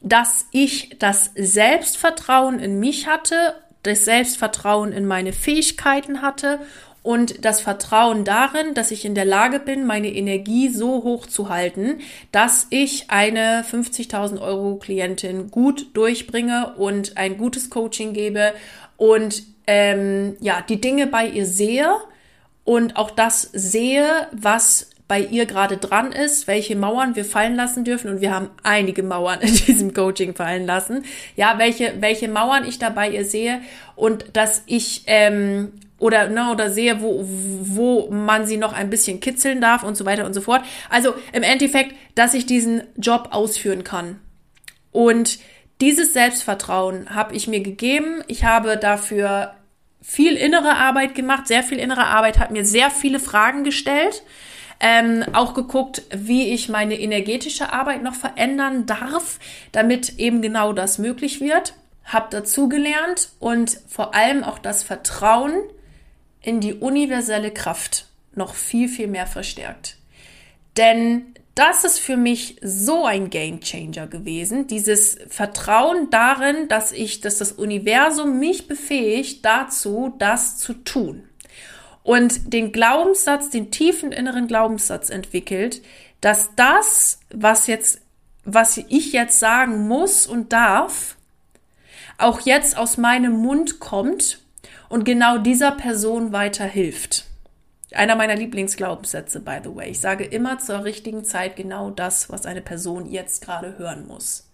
dass 0.00 0.46
ich 0.50 0.96
das 0.98 1.30
Selbstvertrauen 1.36 2.58
in 2.58 2.78
mich 2.80 3.06
hatte, 3.06 3.54
das 3.82 4.04
Selbstvertrauen 4.04 4.92
in 4.92 5.06
meine 5.06 5.32
Fähigkeiten 5.32 6.20
hatte 6.20 6.60
und 7.02 7.44
das 7.44 7.60
Vertrauen 7.60 8.24
darin, 8.24 8.74
dass 8.74 8.90
ich 8.92 9.04
in 9.04 9.14
der 9.14 9.24
Lage 9.24 9.58
bin, 9.58 9.86
meine 9.86 10.12
Energie 10.12 10.68
so 10.68 11.02
hoch 11.02 11.26
zu 11.26 11.48
halten, 11.48 11.98
dass 12.30 12.66
ich 12.70 13.10
eine 13.10 13.64
50.000 13.68 14.40
Euro 14.40 14.76
Klientin 14.76 15.50
gut 15.50 15.86
durchbringe 15.94 16.74
und 16.76 17.16
ein 17.16 17.38
gutes 17.38 17.70
Coaching 17.70 18.12
gebe 18.12 18.52
und 18.96 19.42
ähm, 19.66 20.36
ja 20.40 20.62
die 20.68 20.80
Dinge 20.80 21.08
bei 21.08 21.26
ihr 21.26 21.46
sehe 21.46 21.92
und 22.64 22.96
auch 22.96 23.10
das 23.10 23.42
sehe, 23.52 24.28
was 24.30 24.90
bei 25.12 25.20
ihr 25.20 25.44
gerade 25.44 25.76
dran 25.76 26.10
ist, 26.10 26.46
welche 26.46 26.74
Mauern 26.74 27.16
wir 27.16 27.26
fallen 27.26 27.54
lassen 27.54 27.84
dürfen. 27.84 28.10
Und 28.10 28.22
wir 28.22 28.34
haben 28.34 28.48
einige 28.62 29.02
Mauern 29.02 29.42
in 29.42 29.54
diesem 29.66 29.92
Coaching 29.92 30.34
fallen 30.34 30.64
lassen. 30.64 31.04
Ja, 31.36 31.58
welche, 31.58 31.92
welche 32.00 32.28
Mauern 32.28 32.66
ich 32.66 32.78
da 32.78 32.88
bei 32.88 33.10
ihr 33.10 33.26
sehe 33.26 33.60
und 33.94 34.24
dass 34.32 34.62
ich 34.64 35.02
ähm, 35.08 35.72
oder, 35.98 36.30
ne, 36.30 36.50
oder 36.50 36.70
sehe, 36.70 37.02
wo, 37.02 37.26
wo 37.26 38.08
man 38.10 38.46
sie 38.46 38.56
noch 38.56 38.72
ein 38.72 38.88
bisschen 38.88 39.20
kitzeln 39.20 39.60
darf 39.60 39.82
und 39.82 39.98
so 39.98 40.06
weiter 40.06 40.24
und 40.24 40.32
so 40.32 40.40
fort. 40.40 40.62
Also 40.88 41.14
im 41.34 41.42
Endeffekt, 41.42 41.94
dass 42.14 42.32
ich 42.32 42.46
diesen 42.46 42.82
Job 42.96 43.28
ausführen 43.32 43.84
kann. 43.84 44.18
Und 44.92 45.40
dieses 45.82 46.14
Selbstvertrauen 46.14 47.14
habe 47.14 47.36
ich 47.36 47.48
mir 47.48 47.60
gegeben. 47.60 48.24
Ich 48.28 48.44
habe 48.44 48.78
dafür 48.78 49.52
viel 50.00 50.36
innere 50.36 50.76
Arbeit 50.76 51.14
gemacht, 51.14 51.48
sehr 51.48 51.62
viel 51.62 51.78
innere 51.78 52.06
Arbeit, 52.06 52.38
hat 52.38 52.50
mir 52.50 52.64
sehr 52.64 52.90
viele 52.90 53.20
Fragen 53.20 53.62
gestellt 53.62 54.22
Ähm, 54.84 55.24
auch 55.32 55.54
geguckt, 55.54 56.02
wie 56.12 56.52
ich 56.52 56.68
meine 56.68 56.98
energetische 56.98 57.72
Arbeit 57.72 58.02
noch 58.02 58.16
verändern 58.16 58.84
darf, 58.84 59.38
damit 59.70 60.18
eben 60.18 60.42
genau 60.42 60.72
das 60.72 60.98
möglich 60.98 61.40
wird. 61.40 61.74
Hab 62.04 62.32
dazugelernt 62.32 63.30
und 63.38 63.78
vor 63.86 64.12
allem 64.14 64.42
auch 64.42 64.58
das 64.58 64.82
Vertrauen 64.82 65.54
in 66.40 66.60
die 66.60 66.74
universelle 66.74 67.52
Kraft 67.52 68.08
noch 68.34 68.56
viel, 68.56 68.88
viel 68.88 69.06
mehr 69.06 69.28
verstärkt. 69.28 69.98
Denn 70.76 71.34
das 71.54 71.84
ist 71.84 71.98
für 71.98 72.16
mich 72.16 72.56
so 72.62 73.04
ein 73.04 73.28
Game 73.28 73.60
Changer 73.60 74.06
gewesen. 74.06 74.66
Dieses 74.66 75.18
Vertrauen 75.28 76.08
darin, 76.10 76.66
dass 76.68 76.92
ich, 76.92 77.20
dass 77.20 77.38
das 77.38 77.52
Universum 77.52 78.38
mich 78.38 78.68
befähigt 78.68 79.44
dazu, 79.44 80.14
das 80.18 80.56
zu 80.56 80.72
tun. 80.72 81.24
Und 82.02 82.52
den 82.52 82.72
Glaubenssatz, 82.72 83.50
den 83.50 83.70
tiefen 83.70 84.12
inneren 84.12 84.48
Glaubenssatz 84.48 85.10
entwickelt, 85.10 85.82
dass 86.20 86.50
das, 86.56 87.20
was 87.30 87.66
jetzt, 87.66 88.00
was 88.44 88.76
ich 88.76 89.12
jetzt 89.12 89.38
sagen 89.38 89.86
muss 89.86 90.26
und 90.26 90.52
darf, 90.52 91.16
auch 92.18 92.40
jetzt 92.40 92.76
aus 92.76 92.96
meinem 92.96 93.32
Mund 93.32 93.80
kommt 93.80 94.40
und 94.88 95.04
genau 95.04 95.38
dieser 95.38 95.72
Person 95.72 96.32
weiterhilft. 96.32 97.26
Einer 97.92 98.16
meiner 98.16 98.36
Lieblingsglaubenssätze, 98.36 99.40
by 99.40 99.58
the 99.62 99.74
way. 99.74 99.90
Ich 99.90 100.00
sage 100.00 100.24
immer 100.24 100.58
zur 100.58 100.84
richtigen 100.84 101.24
Zeit 101.24 101.56
genau 101.56 101.90
das, 101.90 102.30
was 102.30 102.46
eine 102.46 102.62
Person 102.62 103.06
jetzt 103.06 103.44
gerade 103.44 103.76
hören 103.78 104.06
muss. 104.06 104.48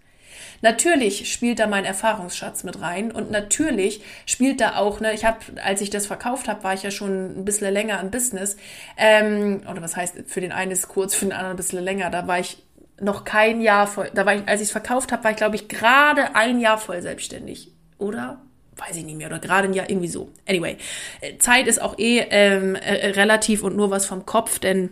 Natürlich 0.60 1.32
spielt 1.32 1.58
da 1.58 1.66
mein 1.66 1.84
Erfahrungsschatz 1.84 2.64
mit 2.64 2.80
rein 2.80 3.12
und 3.12 3.30
natürlich 3.30 4.02
spielt 4.26 4.60
da 4.60 4.76
auch, 4.76 5.00
ne, 5.00 5.12
ich 5.12 5.24
habe, 5.24 5.38
als 5.62 5.80
ich 5.80 5.90
das 5.90 6.06
verkauft 6.06 6.48
habe, 6.48 6.62
war 6.64 6.74
ich 6.74 6.82
ja 6.82 6.90
schon 6.90 7.40
ein 7.40 7.44
bisschen 7.44 7.72
länger 7.72 8.00
im 8.00 8.10
Business. 8.10 8.56
Ähm, 8.96 9.62
oder 9.70 9.82
was 9.82 9.96
heißt, 9.96 10.16
für 10.26 10.40
den 10.40 10.52
einen 10.52 10.70
ist 10.70 10.88
kurz, 10.88 11.14
für 11.14 11.24
den 11.24 11.32
anderen 11.32 11.52
ein 11.52 11.56
bisschen 11.56 11.82
länger. 11.82 12.10
Da 12.10 12.26
war 12.26 12.38
ich 12.38 12.62
noch 13.00 13.24
kein 13.24 13.60
Jahr 13.60 13.86
voll, 13.86 14.10
da 14.14 14.26
war 14.26 14.34
ich, 14.34 14.48
als 14.48 14.60
ich 14.60 14.68
es 14.68 14.72
verkauft 14.72 15.12
habe, 15.12 15.24
war 15.24 15.30
ich, 15.30 15.36
glaube 15.36 15.56
ich, 15.56 15.68
gerade 15.68 16.34
ein 16.34 16.60
Jahr 16.60 16.78
voll 16.78 17.02
selbstständig. 17.02 17.72
Oder? 17.98 18.40
weiß 18.78 18.96
ich 18.96 19.04
nicht 19.04 19.18
mehr, 19.18 19.26
oder 19.26 19.38
gerade 19.38 19.68
ein 19.68 19.74
Jahr 19.74 19.90
irgendwie 19.90 20.08
so. 20.08 20.30
Anyway, 20.48 20.76
äh, 21.20 21.36
Zeit 21.38 21.66
ist 21.66 21.82
auch 21.82 21.98
eh 21.98 22.20
ähm, 22.30 22.74
äh, 22.76 23.08
relativ 23.08 23.62
und 23.62 23.76
nur 23.76 23.90
was 23.90 24.06
vom 24.06 24.24
Kopf, 24.24 24.58
denn 24.58 24.90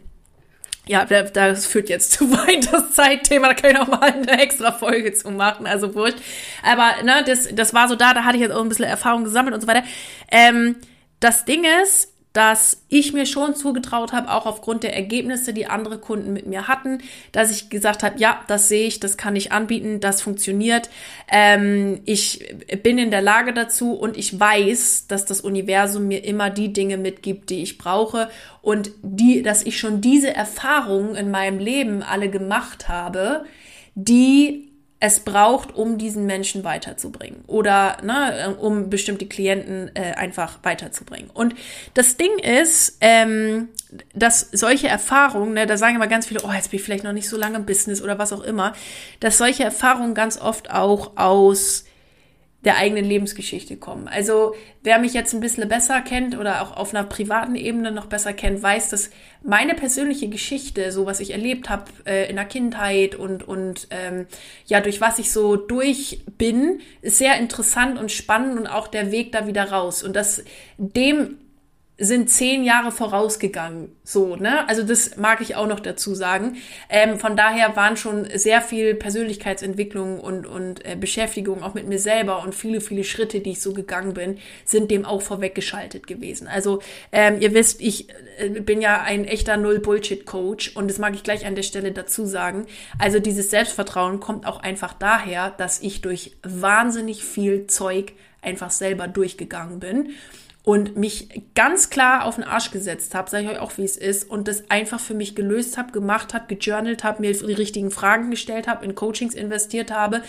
ja, 0.89 1.05
das 1.05 1.67
führt 1.67 1.89
jetzt 1.89 2.13
zu 2.19 2.31
weit, 2.31 2.73
das 2.73 2.93
Zeitthema, 2.93 3.49
da 3.49 3.55
kann 3.55 3.71
ich 3.71 3.79
noch 3.79 3.89
mal 3.89 4.13
eine 4.13 4.41
extra 4.41 4.73
Folge 4.73 5.13
zu 5.13 5.31
machen, 5.31 5.67
also 5.67 5.95
wurscht. 5.95 6.19
Aber 6.63 7.03
ne, 7.03 7.25
das, 7.27 7.49
das 7.53 7.75
war 7.75 7.89
so 7.89 7.97
da, 7.97 8.15
da 8.15 8.25
hatte 8.25 8.37
ich 8.37 8.43
jetzt 8.43 8.53
auch 8.53 8.63
ein 8.63 8.69
bisschen 8.69 8.85
Erfahrung 8.85 9.25
gesammelt 9.25 9.55
und 9.55 9.61
so 9.61 9.67
weiter. 9.67 9.85
Ähm, 10.31 10.77
das 11.21 11.45
Ding 11.45 11.65
ist, 11.83 12.13
dass 12.37 12.83
ich 12.91 13.15
mir 13.15 13.25
schon 13.25 13.55
zugetraut 13.55 14.13
habe, 14.13 14.31
auch 14.31 14.45
aufgrund 14.45 14.83
der 14.83 14.95
Ergebnisse, 14.95 15.55
die 15.55 15.69
andere 15.69 15.97
Kunden 15.97 16.35
mit 16.35 16.47
mir 16.47 16.69
hatten, 16.69 16.99
dass 17.33 17.51
ich 17.51 17.71
gesagt 17.71 18.03
habe, 18.03 18.19
ja, 18.19 18.45
das 18.47 18.69
sehe 18.69 18.87
ich, 18.87 19.01
das 19.01 19.17
kann 19.17 19.37
ich 19.37 19.53
anbieten, 19.53 20.01
das 20.01 20.21
funktioniert. 20.21 20.91
Ähm, 21.33 22.03
ich 22.05 22.55
bin 22.83 22.99
in 22.99 23.11
der 23.11 23.23
Lage 23.23 23.55
dazu 23.55 23.95
und 23.95 24.19
ich 24.19 24.39
weiß, 24.39 25.07
dass 25.07 25.25
das 25.25 25.41
Universum 25.41 26.09
mir 26.09 26.27
immer 26.27 26.51
die 26.51 26.75
Dinge 26.75 26.99
mitgibt, 26.99 27.49
die 27.49 27.63
ich 27.63 27.79
brauche 27.79 28.29
und 28.61 28.91
die, 29.01 29.41
dass 29.41 29.63
ich 29.63 29.79
schon 29.79 30.03
diese 30.03 30.35
Erfahrungen 30.35 31.15
in 31.15 31.31
meinem 31.31 31.59
Leben 31.59 32.03
alle 32.03 32.29
gemacht 32.29 32.91
habe, 32.91 33.47
die 33.95 34.66
es 34.99 35.21
braucht, 35.21 35.75
um 35.75 35.99
diesen 35.99 36.25
Menschen 36.25 36.65
weiterzubringen 36.65 37.45
oder 37.47 37.99
ne, 38.03 38.57
um 38.59 38.89
bestimmte 38.89 39.27
Klienten 39.27 39.91
äh, 39.95 40.15
einfach 40.15 40.59
weiterzubringen. 40.63 41.31
Und 41.35 41.55
das 41.93 42.17
Ding 42.17 42.39
ist, 42.39 42.97
ähm, 43.03 43.69
dass 44.15 44.49
solche 44.53 44.89
Erfahrungen, 44.89 45.53
ne, 45.53 45.67
da 45.67 45.77
sagen 45.77 45.97
immer 45.97 46.07
ganz 46.07 46.27
viele, 46.27 46.41
oh, 46.45 46.53
jetzt 46.53 46.71
bin 46.71 46.79
ich 46.79 46.85
vielleicht 46.85 47.05
noch 47.05 47.13
nicht 47.13 47.29
so 47.29 47.37
lange 47.37 47.57
im 47.57 47.67
Business 47.67 48.01
oder 48.01 48.19
was 48.19 48.33
auch 48.33 48.43
immer, 48.43 48.73
dass 49.21 49.37
solche 49.37 49.65
Erfahrungen 49.65 50.15
ganz 50.15 50.41
oft 50.41 50.71
auch 50.71 51.17
aus 51.17 51.85
der 52.67 52.77
eigenen 52.79 53.05
Lebensgeschichte 53.05 53.77
kommen. 53.77 54.09
Also 54.09 54.55
wer 54.83 54.99
mich 54.99 55.15
jetzt 55.15 55.33
ein 55.33 55.41
bisschen 55.41 55.69
besser 55.69 56.01
kennt 56.01 56.37
oder 56.37 56.63
auch 56.63 56.77
auf 56.77 56.93
einer 56.93 57.05
privaten 57.05 57.55
Ebene 57.55 57.93
noch 57.93 58.07
besser 58.07 58.33
kennt, 58.33 58.61
weiß, 58.61 58.91
dass 58.91 59.11
meine 59.43 59.75
persönliche 59.75 60.29
Geschichte, 60.29 60.91
so 60.91 61.07
was 61.07 61.21
ich 61.21 61.31
erlebt 61.31 61.71
habe 61.71 61.85
äh, 62.05 62.29
in 62.29 62.35
der 62.37 62.45
Kindheit 62.45 63.15
und, 63.15 63.47
und 63.47 63.87
ähm, 63.91 64.27
ja, 64.67 64.81
durch 64.81 65.01
was 65.01 65.21
ich 65.21 65.31
so 65.31 65.55
durch 65.55 66.25
bin, 66.39 66.81
ist 67.03 67.19
sehr 67.19 67.39
interessant 67.39 67.99
und 67.99 68.11
spannend 68.11 68.59
und 68.59 68.67
auch 68.67 68.89
der 68.89 69.13
Weg 69.13 69.31
da 69.31 69.47
wieder 69.47 69.71
raus. 69.71 70.03
Und 70.03 70.17
das 70.17 70.43
dem 70.77 71.39
sind 71.99 72.29
zehn 72.29 72.63
Jahre 72.63 72.93
vorausgegangen. 72.93 73.97
So, 74.05 74.37
ne? 74.37 74.69
Also 74.69 74.83
das 74.83 75.17
mag 75.17 75.41
ich 75.41 75.57
auch 75.57 75.67
noch 75.67 75.81
dazu 75.81 76.15
sagen. 76.15 76.57
Ähm, 76.91 77.19
von 77.19 77.37
daher 77.37 77.75
waren 77.75 77.97
schon 77.97 78.29
sehr 78.35 78.61
viel 78.61 78.95
Persönlichkeitsentwicklung 78.95 80.21
und, 80.21 80.47
und 80.47 80.85
äh, 80.85 80.95
Beschäftigung 80.95 81.63
auch 81.63 81.73
mit 81.73 81.89
mir 81.89 81.99
selber 81.99 82.43
und 82.43 82.55
viele, 82.55 82.83
viele 82.83 83.03
Schritte, 83.03 83.41
die 83.41 83.53
ich 83.53 83.63
so 83.63 83.73
gegangen 83.73 84.13
bin, 84.13 84.39
sind 84.67 84.91
dem 84.91 85.07
auch 85.07 85.23
vorweggeschaltet 85.23 86.07
gewesen. 86.07 86.49
Also 86.49 86.83
ähm, 87.13 87.41
ihr 87.41 87.55
wisst, 87.55 87.81
ich 87.81 88.11
äh, 88.39 88.51
bin 88.51 88.83
ja 88.83 89.01
ein 89.01 89.25
echter 89.25 89.57
Null-Bullshit-Coach 89.57 90.77
und 90.77 90.89
das 90.89 90.99
mag 90.99 91.15
ich 91.15 91.23
gleich 91.23 91.47
an 91.47 91.55
der 91.55 91.63
Stelle 91.63 91.93
dazu 91.93 92.27
sagen. 92.27 92.67
Also 92.99 93.21
dieses 93.21 93.49
Selbstvertrauen 93.49 94.21
kommt 94.21 94.47
auch 94.47 94.61
einfach 94.61 94.93
daher, 94.93 95.51
dass 95.57 95.81
ich 95.81 96.03
durch 96.03 96.33
wahnsinnig 96.43 97.25
viel 97.25 97.69
Zeug 97.69 98.13
einfach 98.43 98.71
selber 98.71 99.09
durchgegangen 99.09 99.81
bin 99.81 100.11
und 100.67 100.97
mich 100.97 101.29
ganz 101.55 101.91
klar 101.91 102.25
auf 102.25 102.35
den 102.35 102.43
Arsch 102.43 102.73
gesetzt 102.73 103.15
habe, 103.15 103.31
sage 103.31 103.45
ich 103.45 103.51
euch 103.51 103.61
auch, 103.61 103.79
wie 103.79 103.85
es 103.85 103.97
ist, 103.97 104.29
und 104.29 104.49
das 104.49 104.69
einfach 104.69 104.99
für 104.99 105.15
mich 105.15 105.37
gelöst 105.37 105.79
habe, 105.79 105.93
gemacht 105.93 106.35
habe, 106.35 106.53
gejournalt 106.53 107.05
habe, 107.05 107.23
mir 107.23 107.33
die 107.33 107.53
richtigen 107.53 107.93
Fragen 107.93 108.33
gestellt 108.33 108.67
habe, 108.67 108.85
in 108.85 108.97
Coachings 108.97 109.37
investiert 109.37 109.93
habe, 109.93 110.23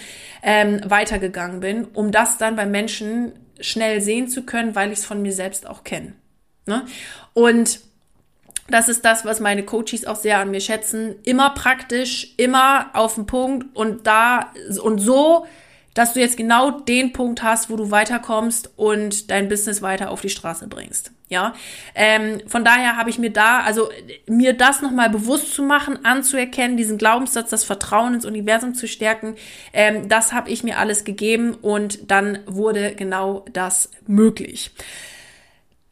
ähm, 0.43 0.79
weitergegangen 0.85 1.59
bin, 1.59 1.85
um 1.85 2.11
das 2.11 2.37
dann 2.37 2.55
bei 2.55 2.67
Menschen 2.67 3.31
schnell 3.59 3.99
sehen 3.99 4.27
zu 4.27 4.43
können, 4.43 4.75
weil 4.75 4.91
ich 4.91 4.99
es 4.99 5.05
von 5.05 5.23
mir 5.23 5.33
selbst 5.33 5.65
auch 5.65 5.83
kenne. 5.83 6.13
Ne? 6.67 6.85
Und 7.33 7.79
das 8.69 8.89
ist 8.89 9.05
das, 9.05 9.25
was 9.25 9.39
meine 9.39 9.63
Coaches 9.63 10.05
auch 10.05 10.17
sehr 10.17 10.37
an 10.37 10.51
mir 10.51 10.61
schätzen. 10.61 11.15
Immer 11.23 11.49
praktisch, 11.49 12.35
immer 12.37 12.91
auf 12.93 13.15
den 13.15 13.25
Punkt 13.25 13.75
und 13.75 14.05
da 14.05 14.53
und 14.83 14.99
so 14.99 15.47
dass 15.97 16.13
du 16.13 16.19
jetzt 16.19 16.37
genau 16.37 16.69
den 16.69 17.11
Punkt 17.11 17.41
hast, 17.41 17.71
wo 17.71 17.75
du 17.75 17.89
weiterkommst 17.89 18.71
und 18.75 19.31
dein 19.31 19.49
Business 19.49 19.81
weiter 19.81 20.11
auf 20.11 20.21
die 20.21 20.29
Straße 20.29 20.67
bringst. 20.67 21.11
Ja, 21.27 21.55
ähm, 21.95 22.39
von 22.45 22.63
daher 22.63 22.97
habe 22.97 23.09
ich 23.09 23.17
mir 23.17 23.31
da, 23.31 23.61
also 23.61 23.89
mir 24.27 24.53
das 24.53 24.83
nochmal 24.83 25.09
bewusst 25.09 25.55
zu 25.55 25.63
machen, 25.63 26.05
anzuerkennen, 26.05 26.77
diesen 26.77 26.99
Glaubenssatz, 26.99 27.49
das 27.49 27.63
Vertrauen 27.63 28.13
ins 28.13 28.25
Universum 28.25 28.75
zu 28.75 28.87
stärken, 28.87 29.35
ähm, 29.73 30.07
das 30.07 30.33
habe 30.33 30.51
ich 30.51 30.63
mir 30.63 30.77
alles 30.77 31.03
gegeben 31.03 31.55
und 31.55 32.11
dann 32.11 32.39
wurde 32.45 32.93
genau 32.93 33.43
das 33.51 33.89
möglich. 34.05 34.71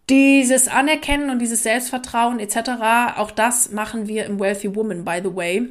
Dieses 0.09 0.67
Anerkennen 0.67 1.31
und 1.31 1.39
dieses 1.39 1.63
Selbstvertrauen 1.63 2.39
etc., 2.39 3.15
auch 3.17 3.31
das 3.31 3.71
machen 3.71 4.07
wir 4.07 4.25
im 4.25 4.39
Wealthy 4.39 4.75
Woman, 4.75 5.03
by 5.03 5.19
the 5.23 5.35
way. 5.35 5.67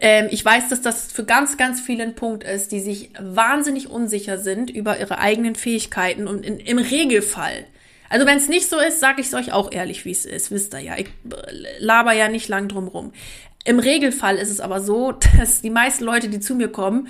Ähm, 0.00 0.28
ich 0.30 0.44
weiß, 0.44 0.68
dass 0.68 0.80
das 0.80 1.12
für 1.12 1.24
ganz, 1.24 1.56
ganz 1.56 1.80
viele 1.80 2.04
ein 2.04 2.14
Punkt 2.14 2.44
ist, 2.44 2.72
die 2.72 2.80
sich 2.80 3.10
wahnsinnig 3.18 3.88
unsicher 3.88 4.38
sind 4.38 4.70
über 4.70 4.98
ihre 4.98 5.18
eigenen 5.18 5.54
Fähigkeiten 5.54 6.26
und 6.26 6.44
in, 6.44 6.58
im 6.58 6.78
Regelfall. 6.78 7.66
Also 8.08 8.26
wenn 8.26 8.36
es 8.36 8.48
nicht 8.48 8.68
so 8.68 8.78
ist, 8.78 9.00
sage 9.00 9.20
ich 9.20 9.28
es 9.28 9.34
euch 9.34 9.52
auch 9.52 9.72
ehrlich, 9.72 10.04
wie 10.04 10.12
es 10.12 10.24
ist. 10.24 10.50
Wisst 10.50 10.74
ihr 10.74 10.80
ja, 10.80 10.96
ich 10.96 11.08
laber 11.78 12.12
ja 12.12 12.28
nicht 12.28 12.48
lang 12.48 12.68
drum 12.68 12.88
rum. 12.88 13.12
Im 13.64 13.78
Regelfall 13.78 14.36
ist 14.36 14.50
es 14.50 14.60
aber 14.60 14.80
so, 14.80 15.12
dass 15.38 15.62
die 15.62 15.70
meisten 15.70 16.04
Leute, 16.04 16.28
die 16.28 16.40
zu 16.40 16.54
mir 16.54 16.68
kommen, 16.68 17.08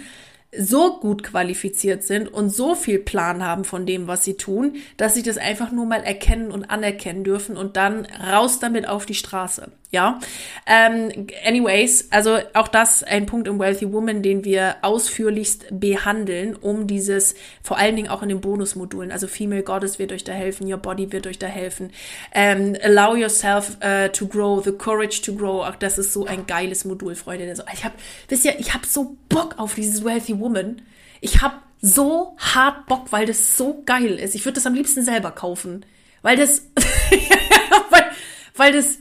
so 0.56 1.00
gut 1.00 1.24
qualifiziert 1.24 2.04
sind 2.04 2.32
und 2.32 2.48
so 2.50 2.74
viel 2.74 3.00
Plan 3.00 3.44
haben 3.44 3.64
von 3.64 3.86
dem, 3.86 4.06
was 4.06 4.24
sie 4.24 4.36
tun, 4.36 4.76
dass 4.96 5.14
sie 5.14 5.22
das 5.22 5.36
einfach 5.36 5.72
nur 5.72 5.84
mal 5.84 6.02
erkennen 6.04 6.52
und 6.52 6.70
anerkennen 6.70 7.24
dürfen 7.24 7.56
und 7.56 7.76
dann 7.76 8.06
raus 8.06 8.60
damit 8.60 8.88
auf 8.88 9.04
die 9.04 9.14
Straße. 9.14 9.72
Ja, 9.94 10.18
ähm, 10.66 11.28
anyways, 11.46 12.08
also 12.10 12.38
auch 12.52 12.66
das 12.66 13.04
ein 13.04 13.26
Punkt 13.26 13.46
im 13.46 13.60
Wealthy 13.60 13.92
Woman, 13.92 14.22
den 14.22 14.44
wir 14.44 14.74
ausführlichst 14.82 15.66
behandeln, 15.70 16.56
um 16.56 16.88
dieses, 16.88 17.36
vor 17.62 17.78
allen 17.78 17.94
Dingen 17.94 18.08
auch 18.08 18.20
in 18.24 18.28
den 18.28 18.40
Bonusmodulen, 18.40 19.12
also 19.12 19.28
Female 19.28 19.62
Goddess 19.62 20.00
wird 20.00 20.10
euch 20.10 20.24
da 20.24 20.32
helfen, 20.32 20.66
Your 20.66 20.78
Body 20.78 21.12
wird 21.12 21.28
euch 21.28 21.38
da 21.38 21.46
helfen, 21.46 21.92
ähm, 22.32 22.76
Allow 22.82 23.14
Yourself 23.14 23.76
uh, 23.84 24.08
to 24.08 24.26
Grow, 24.26 24.64
The 24.64 24.72
Courage 24.72 25.22
to 25.22 25.36
Grow, 25.36 25.64
auch 25.64 25.76
das 25.76 25.96
ist 25.96 26.12
so 26.12 26.26
ein 26.26 26.44
geiles 26.48 26.84
Modul, 26.84 27.14
Freunde. 27.14 27.48
Also 27.48 27.62
ich 27.72 27.84
habe, 27.84 27.94
wisst 28.26 28.44
ihr, 28.44 28.58
ich 28.58 28.74
habe 28.74 28.84
so 28.88 29.16
Bock 29.28 29.60
auf 29.60 29.76
dieses 29.76 30.04
Wealthy 30.04 30.40
Woman. 30.40 30.82
Ich 31.20 31.40
habe 31.40 31.54
so 31.80 32.34
hart 32.38 32.86
Bock, 32.86 33.12
weil 33.12 33.26
das 33.26 33.56
so 33.56 33.84
geil 33.86 34.18
ist. 34.18 34.34
Ich 34.34 34.44
würde 34.44 34.56
das 34.56 34.66
am 34.66 34.74
liebsten 34.74 35.04
selber 35.04 35.30
kaufen, 35.30 35.86
weil 36.22 36.36
das, 36.36 36.66
weil, 37.90 38.10
weil 38.56 38.72
das 38.72 38.98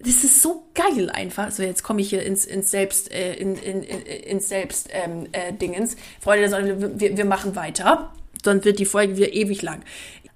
das 0.00 0.24
ist 0.24 0.42
so 0.42 0.66
geil 0.74 1.10
einfach. 1.10 1.50
So, 1.50 1.62
jetzt 1.62 1.82
komme 1.82 2.00
ich 2.00 2.10
hier 2.10 2.22
ins, 2.22 2.44
ins 2.44 2.70
Selbst, 2.70 3.12
äh, 3.12 3.34
in, 3.34 3.56
in, 3.56 3.82
in, 3.82 4.00
ins 4.00 4.48
Selbst 4.48 4.88
ähm, 4.90 5.26
äh, 5.32 5.52
Dingens. 5.52 5.96
Freunde 6.20 6.48
der 6.48 6.50
Sonne, 6.50 7.00
wir, 7.00 7.16
wir 7.16 7.24
machen 7.24 7.54
weiter. 7.54 8.12
Sonst 8.42 8.64
wird 8.64 8.78
die 8.78 8.86
Folge 8.86 9.16
wieder 9.16 9.32
ewig 9.32 9.60
lang. 9.62 9.82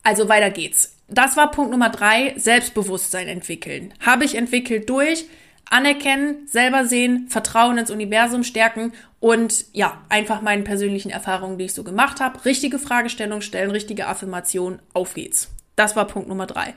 Also 0.02 0.28
weiter 0.28 0.50
geht's. 0.50 0.96
das 1.08 1.36
war 1.36 1.50
Punkt 1.50 1.70
Nummer 1.70 1.88
drei, 1.88 2.34
Selbstbewusstsein 2.36 3.26
entwickeln. 3.26 3.94
Habe 4.00 4.24
ich 4.24 4.34
entwickelt 4.34 4.88
durch 4.90 5.26
anerkennen, 5.70 6.46
selber 6.46 6.86
sehen, 6.86 7.26
Vertrauen 7.28 7.78
ins 7.78 7.90
Universum 7.90 8.44
stärken 8.44 8.92
und 9.18 9.64
ja, 9.72 10.02
einfach 10.10 10.42
meinen 10.42 10.64
persönlichen 10.64 11.10
Erfahrungen, 11.10 11.58
die 11.58 11.64
ich 11.64 11.74
so 11.74 11.84
gemacht 11.84 12.20
habe, 12.20 12.44
richtige 12.44 12.78
Fragestellungen 12.78 13.42
stellen, 13.42 13.70
richtige 13.70 14.06
Affirmation, 14.06 14.78
auf 14.92 15.14
geht's. 15.14 15.50
Das 15.76 15.96
war 15.96 16.06
Punkt 16.06 16.28
Nummer 16.28 16.46
drei. 16.46 16.74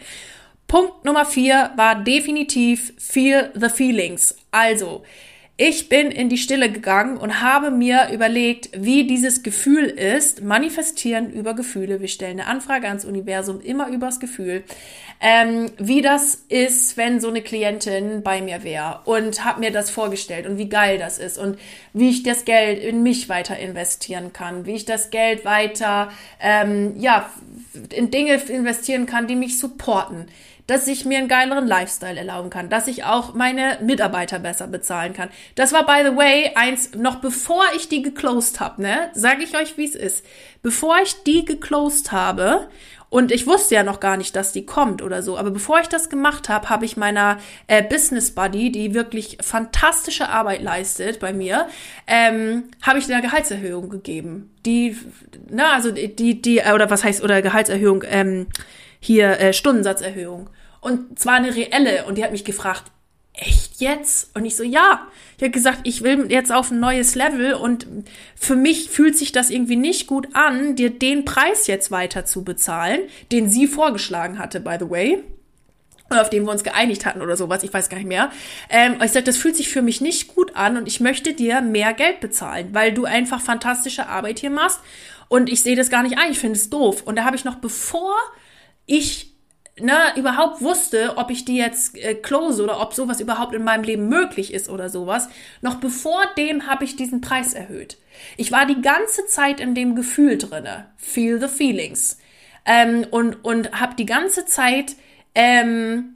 Punkt 0.68 1.06
Nummer 1.06 1.26
vier 1.26 1.72
war 1.78 2.04
definitiv 2.04 2.94
Feel 2.98 3.52
the 3.56 3.70
Feelings. 3.70 4.36
Also, 4.52 5.04
ich 5.56 5.88
bin 5.88 6.12
in 6.12 6.28
die 6.28 6.38
Stille 6.38 6.70
gegangen 6.70 7.18
und 7.18 7.42
habe 7.42 7.72
mir 7.72 8.10
überlegt, 8.12 8.70
wie 8.78 9.08
dieses 9.08 9.44
Gefühl 9.44 9.86
ist. 9.86 10.44
Manifestieren 10.44 11.32
über 11.32 11.56
Gefühle. 11.56 12.02
Wir 12.02 12.10
stellen 12.10 12.42
eine 12.42 12.50
Anfrage 12.50 12.88
ans 12.88 13.06
Universum 13.06 13.62
immer 13.62 13.88
übers 13.88 14.20
Gefühl. 14.20 14.64
Ähm, 15.20 15.72
wie 15.78 16.02
das 16.02 16.36
ist, 16.48 16.96
wenn 16.96 17.20
so 17.20 17.30
eine 17.30 17.42
Klientin 17.42 18.22
bei 18.22 18.42
mir 18.42 18.64
wäre 18.64 19.02
und 19.06 19.44
habe 19.44 19.62
mir 19.62 19.72
das 19.72 19.90
vorgestellt 19.90 20.46
und 20.46 20.58
wie 20.58 20.70
geil 20.70 21.00
das 21.00 21.18
ist 21.18 21.40
und 21.40 21.58
wie 21.94 22.10
ich 22.10 22.22
das 22.22 22.46
Geld 22.46 22.84
in 22.84 23.02
mich 23.02 23.28
weiter 23.28 23.58
investieren 23.58 24.32
kann, 24.32 24.68
wie 24.68 24.76
ich 24.76 24.86
das 24.86 25.10
Geld 25.10 25.44
weiter 25.44 26.12
ähm, 26.40 26.94
ja 27.00 27.30
in 27.94 28.12
Dinge 28.12 28.36
investieren 28.36 29.08
kann, 29.08 29.28
die 29.28 29.36
mich 29.36 29.58
supporten 29.58 30.28
dass 30.68 30.86
ich 30.88 31.06
mir 31.06 31.18
einen 31.18 31.30
geileren 31.30 31.66
Lifestyle 31.66 32.20
erlauben 32.20 32.50
kann, 32.50 32.70
dass 32.70 32.88
ich 32.88 33.06
auch 33.06 33.34
meine 33.34 33.80
Mitarbeiter 33.82 34.38
besser 34.38 34.68
bezahlen 34.68 35.14
kann. 35.14 35.30
Das 35.56 35.72
war, 35.72 35.86
by 35.86 36.10
the 36.10 36.16
way, 36.16 36.52
eins, 36.56 36.94
noch 36.94 37.16
bevor 37.16 37.64
ich 37.76 37.88
die 37.88 38.02
geclosed 38.02 38.60
habe, 38.60 38.82
ne, 38.82 39.10
sage 39.14 39.44
ich 39.44 39.58
euch, 39.58 39.78
wie 39.78 39.86
es 39.86 39.96
ist. 39.96 40.26
Bevor 40.62 40.98
ich 41.02 41.24
die 41.24 41.46
geclosed 41.46 42.12
habe 42.12 42.68
und 43.10 43.32
ich 43.32 43.48
wusste 43.48 43.76
ja 43.76 43.84
noch 43.84 44.00
gar 44.00 44.18
nicht, 44.18 44.36
dass 44.36 44.52
die 44.52 44.66
kommt 44.66 45.02
oder 45.02 45.22
so. 45.22 45.38
Aber 45.38 45.52
bevor 45.52 45.80
ich 45.80 45.88
das 45.88 46.10
gemacht 46.10 46.50
habe, 46.50 46.70
habe 46.70 46.86
ich 46.86 46.98
meiner 46.98 47.38
äh, 47.68 47.82
Business 47.82 48.32
Buddy, 48.32 48.72
die 48.72 48.94
wirklich 48.94 49.38
fantastische 49.42 50.28
Arbeit 50.30 50.62
leistet 50.62 51.20
bei 51.20 51.32
mir, 51.32 51.68
ähm, 52.06 52.66
habe 52.82 53.00
ich 53.00 53.12
eine 53.12 53.22
Gehaltserhöhung 53.22 53.90
gegeben. 53.90 54.52
Die, 54.66 54.98
na, 55.50 55.74
also 55.74 55.92
die, 55.92 56.42
die, 56.42 56.62
oder 56.74 56.90
was 56.90 57.04
heißt, 57.04 57.24
oder 57.24 57.42
Gehaltserhöhung, 57.42 58.04
ähm, 58.08 58.48
hier 59.00 59.40
äh, 59.40 59.54
Stundensatzerhöhung. 59.54 60.50
Und 60.82 61.18
zwar 61.18 61.36
eine 61.36 61.56
reelle. 61.56 62.06
Und 62.06 62.18
die 62.18 62.24
hat 62.24 62.32
mich 62.32 62.44
gefragt, 62.44 62.92
echt 63.38 63.80
jetzt? 63.80 64.36
Und 64.36 64.46
ich 64.46 64.56
so, 64.56 64.64
ja. 64.64 65.08
Ich 65.38 65.44
habe 65.44 65.52
gesagt, 65.52 65.82
ich 65.84 66.02
will 66.02 66.32
jetzt 66.32 66.52
auf 66.52 66.72
ein 66.72 66.80
neues 66.80 67.16
Level 67.16 67.54
und 67.54 67.86
für 68.36 68.56
mich 68.56 68.90
fühlt 68.90 69.18
sich 69.18 69.32
das 69.32 69.50
irgendwie 69.50 69.76
nicht 69.76 70.08
gut 70.08 70.30
an, 70.34 70.76
dir 70.76 70.90
den 70.90 71.26
Preis 71.26 71.68
jetzt 71.68 71.92
weiter 71.92 72.26
zu 72.26 72.44
bezahlen, 72.44 73.02
den 73.32 73.50
sie 73.50 73.68
vorgeschlagen 73.68 74.40
hatte, 74.40 74.60
by 74.60 74.78
the 74.80 74.90
way. 74.90 75.24
Auf 76.10 76.30
den 76.30 76.46
wir 76.46 76.52
uns 76.52 76.64
geeinigt 76.64 77.06
hatten 77.06 77.22
oder 77.22 77.36
sowas, 77.36 77.64
ich 77.64 77.74
weiß 77.74 77.90
gar 77.90 77.98
nicht 77.98 78.08
mehr. 78.08 78.32
Ähm, 78.70 78.96
ich 79.04 79.12
sage, 79.12 79.26
das 79.26 79.38
fühlt 79.38 79.58
sich 79.58 79.70
für 79.70 79.82
mich 79.82 80.00
nicht 80.02 80.34
gut 80.34 80.56
an 80.56 80.78
und 80.78 80.88
ich 80.88 81.02
möchte 81.02 81.34
dir 81.34 81.62
mehr 81.62 81.94
Geld 81.94 82.22
bezahlen, 82.22 82.70
weil 82.72 82.94
du 82.94 83.06
einfach 83.06 83.42
fantastische 83.42 84.08
Arbeit 84.08 84.40
hier 84.40 84.50
machst 84.50 84.80
und 85.28 85.50
ich 85.50 85.62
sehe 85.62 85.76
das 85.76 85.90
gar 85.90 86.04
nicht 86.04 86.18
ein, 86.18 86.32
ich 86.32 86.40
finde 86.40 86.58
es 86.58 86.70
doof. 86.70 87.04
Und 87.04 87.18
da 87.18 87.26
habe 87.26 87.36
ich 87.36 87.44
noch, 87.44 87.56
bevor 87.56 88.16
ich 88.86 89.37
ne, 89.80 90.14
überhaupt 90.16 90.62
wusste, 90.62 91.18
ob 91.18 91.30
ich 91.30 91.46
die 91.46 91.58
jetzt 91.58 91.98
äh, 91.98 92.16
close 92.16 92.64
oder 92.64 92.80
ob 92.82 92.94
sowas 92.94 93.20
überhaupt 93.20 93.54
in 93.54 93.64
meinem 93.64 93.84
Leben 93.84 94.10
möglich 94.10 94.54
ist 94.54 94.70
oder 94.70 94.90
sowas, 94.90 95.30
noch 95.62 95.76
bevor 95.76 96.22
dem 96.38 96.68
habe 96.68 96.84
ich 96.84 96.96
diesen 96.96 97.22
Preis 97.22 97.54
erhöht. 97.54 97.98
Ich 98.36 98.52
war 98.52 98.66
die 98.66 98.82
ganze 98.82 99.26
Zeit 99.28 99.60
in 99.60 99.76
dem 99.76 99.96
Gefühl 99.96 100.38
drinne, 100.38 100.88
feel 100.98 101.40
the 101.40 101.48
feelings, 101.48 102.18
ähm, 102.66 103.06
und 103.10 103.44
und 103.46 103.80
habe 103.80 103.96
die 103.96 104.06
ganze 104.06 104.46
Zeit 104.46 104.96
ähm, 105.36 106.16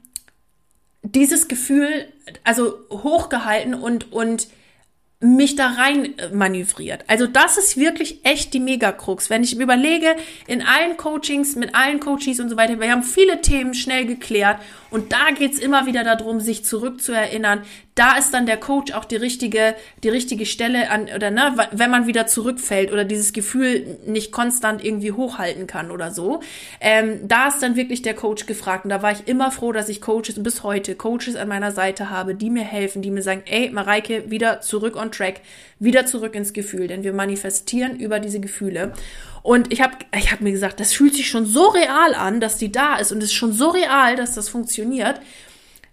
dieses 1.02 1.48
Gefühl 1.48 2.06
also 2.44 2.78
hochgehalten 2.90 3.74
und 3.74 4.12
und 4.12 4.48
mich 5.22 5.54
da 5.54 5.68
rein 5.68 6.18
äh, 6.18 6.28
manövriert. 6.30 7.04
Also 7.06 7.26
das 7.26 7.56
ist 7.56 7.76
wirklich 7.76 8.24
echt 8.24 8.52
die 8.52 8.60
Megakrux. 8.60 9.30
Wenn 9.30 9.44
ich 9.44 9.58
überlege, 9.58 10.16
in 10.46 10.62
allen 10.62 10.96
Coachings, 10.96 11.54
mit 11.54 11.74
allen 11.74 12.00
Coaches 12.00 12.40
und 12.40 12.48
so 12.48 12.56
weiter, 12.56 12.80
wir 12.80 12.90
haben 12.90 13.04
viele 13.04 13.40
Themen 13.40 13.72
schnell 13.72 14.04
geklärt 14.04 14.58
und 14.90 15.12
da 15.12 15.30
geht's 15.30 15.58
immer 15.58 15.86
wieder 15.86 16.02
darum, 16.04 16.40
sich 16.40 16.64
zurückzuerinnern, 16.64 17.62
da 17.94 18.16
ist 18.16 18.32
dann 18.32 18.46
der 18.46 18.56
Coach 18.56 18.92
auch 18.92 19.04
die 19.04 19.16
richtige, 19.16 19.74
die 20.02 20.08
richtige 20.08 20.46
Stelle 20.46 20.90
an, 20.90 21.08
oder 21.14 21.30
ne, 21.30 21.54
wenn 21.72 21.90
man 21.90 22.06
wieder 22.06 22.26
zurückfällt 22.26 22.90
oder 22.90 23.04
dieses 23.04 23.34
Gefühl 23.34 23.98
nicht 24.06 24.32
konstant 24.32 24.82
irgendwie 24.82 25.12
hochhalten 25.12 25.66
kann 25.66 25.90
oder 25.90 26.10
so. 26.10 26.40
Ähm, 26.80 27.20
da 27.28 27.48
ist 27.48 27.62
dann 27.62 27.76
wirklich 27.76 28.00
der 28.00 28.14
Coach 28.14 28.46
gefragt. 28.46 28.84
Und 28.84 28.90
da 28.90 29.02
war 29.02 29.12
ich 29.12 29.28
immer 29.28 29.50
froh, 29.50 29.72
dass 29.72 29.90
ich 29.90 30.00
Coaches 30.00 30.42
bis 30.42 30.62
heute, 30.62 30.94
Coaches 30.94 31.36
an 31.36 31.48
meiner 31.48 31.72
Seite 31.72 32.08
habe, 32.08 32.34
die 32.34 32.48
mir 32.48 32.64
helfen, 32.64 33.02
die 33.02 33.10
mir 33.10 33.22
sagen, 33.22 33.42
ey, 33.44 33.70
Mareike, 33.70 34.30
wieder 34.30 34.62
zurück 34.62 34.96
on 34.96 35.10
track, 35.12 35.40
wieder 35.78 36.06
zurück 36.06 36.34
ins 36.34 36.52
Gefühl, 36.52 36.88
denn 36.88 37.04
wir 37.04 37.12
manifestieren 37.12 37.98
über 37.98 38.18
diese 38.20 38.40
Gefühle. 38.40 38.92
Und 39.42 39.72
ich 39.72 39.80
habe 39.80 39.94
ich 40.16 40.32
hab 40.32 40.40
mir 40.40 40.52
gesagt, 40.52 40.80
das 40.80 40.92
fühlt 40.92 41.14
sich 41.14 41.28
schon 41.28 41.46
so 41.46 41.68
real 41.68 42.14
an, 42.14 42.40
dass 42.40 42.58
die 42.58 42.72
da 42.72 42.96
ist 42.96 43.12
und 43.12 43.18
es 43.18 43.26
ist 43.26 43.34
schon 43.34 43.52
so 43.52 43.70
real, 43.70 44.16
dass 44.16 44.34
das 44.34 44.48
funktioniert 44.48 45.20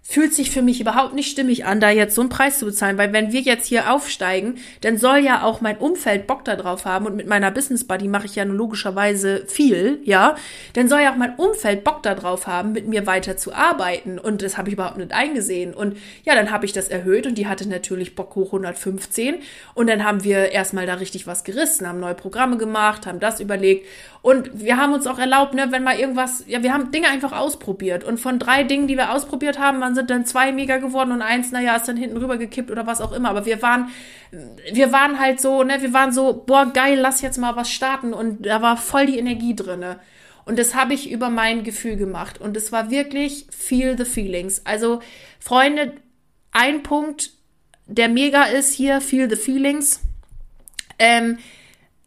fühlt 0.02 0.34
sich 0.34 0.50
für 0.50 0.64
mich 0.64 0.82
überhaupt 0.82 1.14
nicht 1.14 1.30
stimmig 1.30 1.66
an, 1.66 1.80
da 1.80 1.92
jetzt 1.92 2.16
so 2.16 2.22
einen 2.22 2.32
Preis 2.32 2.58
zu 2.58 2.66
bezahlen, 2.66 2.98
weil 2.98 3.14
wenn 3.14 3.32
wir 3.32 3.42
jetzt 3.42 3.68
hier 3.68 3.94
aufsteigen, 3.94 4.56
dann 4.82 4.98
soll 4.98 5.20
ja 5.20 5.44
auch 5.44 5.62
mein 5.62 5.78
Umfeld 5.78 6.26
Bock 6.26 6.44
da 6.46 6.56
drauf 6.56 6.86
haben 6.86 7.06
und 7.06 7.16
mit 7.16 7.28
meiner 7.28 7.52
Business 7.52 7.84
Buddy 7.84 8.08
mache 8.08 8.26
ich 8.26 8.36
ja 8.36 8.44
logischerweise 8.44 9.46
viel, 9.46 10.00
ja, 10.04 10.36
dann 10.74 10.90
soll 10.90 11.02
ja 11.02 11.12
auch 11.12 11.18
mein 11.18 11.36
Umfeld 11.36 11.84
Bock 11.84 12.02
da 12.02 12.16
drauf 12.16 12.48
haben, 12.48 12.72
mit 12.72 12.88
mir 12.88 13.06
weiter 13.06 13.38
zu 13.38 13.54
arbeiten 13.54 14.18
und 14.18 14.42
das 14.42 14.58
habe 14.58 14.70
ich 14.70 14.74
überhaupt 14.74 14.98
nicht 14.98 15.14
eingesehen. 15.14 15.76
Und 15.76 15.98
ja, 16.24 16.34
dann 16.34 16.50
habe 16.50 16.66
ich 16.66 16.74
das 16.74 16.88
erhöht 16.88 17.28
und 17.28 17.38
die 17.38 17.48
hatte 17.48 17.70
natürlich 17.70 18.16
Bock 18.16 18.34
hoch 18.36 18.48
115 18.48 19.36
und 19.76 19.88
dann 19.88 20.04
haben 20.04 20.24
wir 20.24 20.52
erstmal 20.52 20.88
da 20.88 20.96
richtig 20.96 21.28
was 21.28 21.44
gerissen, 21.44 21.88
haben 21.88 22.00
neue 22.00 22.16
Programme 22.16 22.58
gemacht, 22.58 23.06
haben 23.06 23.20
das 23.20 23.40
überlegt 23.40 23.86
und 24.22 24.50
wir 24.54 24.76
haben 24.76 24.94
uns 24.94 25.08
auch 25.08 25.18
erlaubt, 25.18 25.54
ne, 25.54 25.68
wenn 25.72 25.84
mal 25.84 25.98
irgendwas, 25.98 26.44
ja, 26.46 26.62
wir 26.62 26.74
haben 26.74 26.92
Dinge 26.92 27.08
einfach 27.08 27.32
ausprobiert. 27.32 28.04
Und 28.04 28.20
von 28.20 28.38
drei 28.38 28.64
Dingen, 28.64 28.88
die 28.88 28.98
wir 28.98 29.14
ausprobiert 29.14 29.60
haben, 29.60 29.80
man 29.80 29.96
sind 29.96 30.10
dann 30.10 30.26
zwei 30.26 30.52
mega 30.52 30.78
geworden 30.78 31.14
und 31.14 31.22
eins, 31.22 31.52
naja, 31.52 31.78
ist 31.78 31.88
dann 31.88 31.96
hinten 31.96 32.18
rüber 32.18 32.38
gekippt 32.38 32.70
oder 32.70 32.86
was 32.86 33.00
auch 33.00 33.14
immer. 33.14 33.30
Aber 33.30 33.46
wir 33.46 33.62
waren, 33.62 33.90
wir 34.74 34.92
waren 34.92 35.20
halt 35.20 35.40
so, 35.40 35.64
ne, 35.64 35.82
wir 35.82 35.94
waren 35.94 36.12
so, 36.12 36.44
boah, 36.46 36.66
geil, 36.74 37.00
lass 37.00 37.22
jetzt 37.22 37.38
mal 37.38 37.56
was 37.56 37.72
starten. 37.72 38.14
Und 38.14 38.46
da 38.46 38.62
war 38.62 38.76
voll 38.76 39.06
die 39.06 39.18
Energie 39.18 39.56
drinne. 39.56 40.00
Und 40.44 40.60
das 40.60 40.76
habe 40.76 40.94
ich 40.94 41.10
über 41.10 41.30
mein 41.30 41.64
Gefühl 41.64 41.96
gemacht. 41.96 42.42
Und 42.42 42.58
es 42.58 42.74
war 42.74 42.90
wirklich 42.90 43.48
feel 43.52 43.98
the 43.98 44.06
feelings. 44.06 44.66
Also, 44.66 45.00
Freunde, 45.40 45.94
ein 46.52 46.84
Punkt, 46.84 47.32
der 47.86 48.10
mega 48.10 48.44
ist 48.44 48.74
hier, 48.74 49.00
feel 49.00 49.30
the 49.30 49.38
feelings. 49.38 50.02
Ähm, 50.98 51.38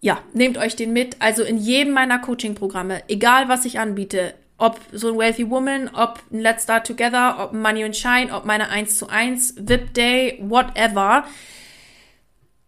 ja, 0.02 0.20
nehmt 0.34 0.58
euch 0.58 0.76
den 0.76 0.92
mit. 0.92 1.16
Also 1.20 1.44
in 1.44 1.56
jedem 1.56 1.94
meiner 1.94 2.18
Coaching-Programme, 2.18 3.02
egal 3.08 3.48
was 3.48 3.64
ich 3.64 3.78
anbiete, 3.78 4.34
ob 4.58 4.78
so 4.92 5.12
ein 5.12 5.18
Wealthy 5.18 5.48
Woman, 5.48 5.88
ob 5.94 6.20
ein 6.30 6.40
Let's 6.40 6.64
Start 6.64 6.86
Together, 6.86 7.36
ob 7.38 7.52
Money 7.52 7.84
and 7.84 7.96
Shine, 7.96 8.34
ob 8.34 8.44
meine 8.44 8.68
1 8.68 8.98
zu 8.98 9.08
1, 9.08 9.54
VIP 9.58 9.94
Day, 9.94 10.38
whatever. 10.40 11.24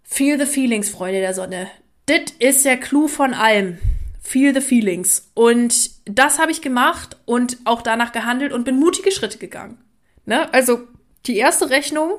Feel 0.05 0.39
the 0.39 0.47
feelings, 0.47 0.89
Freunde 0.89 1.21
der 1.21 1.35
Sonne. 1.35 1.69
Dit 2.09 2.31
ist 2.39 2.65
der 2.65 2.77
Clou 2.77 3.09
von 3.09 3.35
allem. 3.35 3.79
Feel 4.23 4.55
the 4.55 4.61
feelings. 4.61 5.31
Und 5.35 5.91
das 6.05 6.39
habe 6.39 6.53
ich 6.53 6.63
gemacht 6.63 7.17
und 7.25 7.59
auch 7.65 7.83
danach 7.83 8.13
gehandelt 8.13 8.53
und 8.53 8.65
bin 8.65 8.79
mutige 8.79 9.11
Schritte 9.11 9.39
gegangen. 9.39 9.79
Ne? 10.25 10.53
Also 10.55 10.87
die 11.27 11.37
erste 11.37 11.71
Rechnung, 11.71 12.13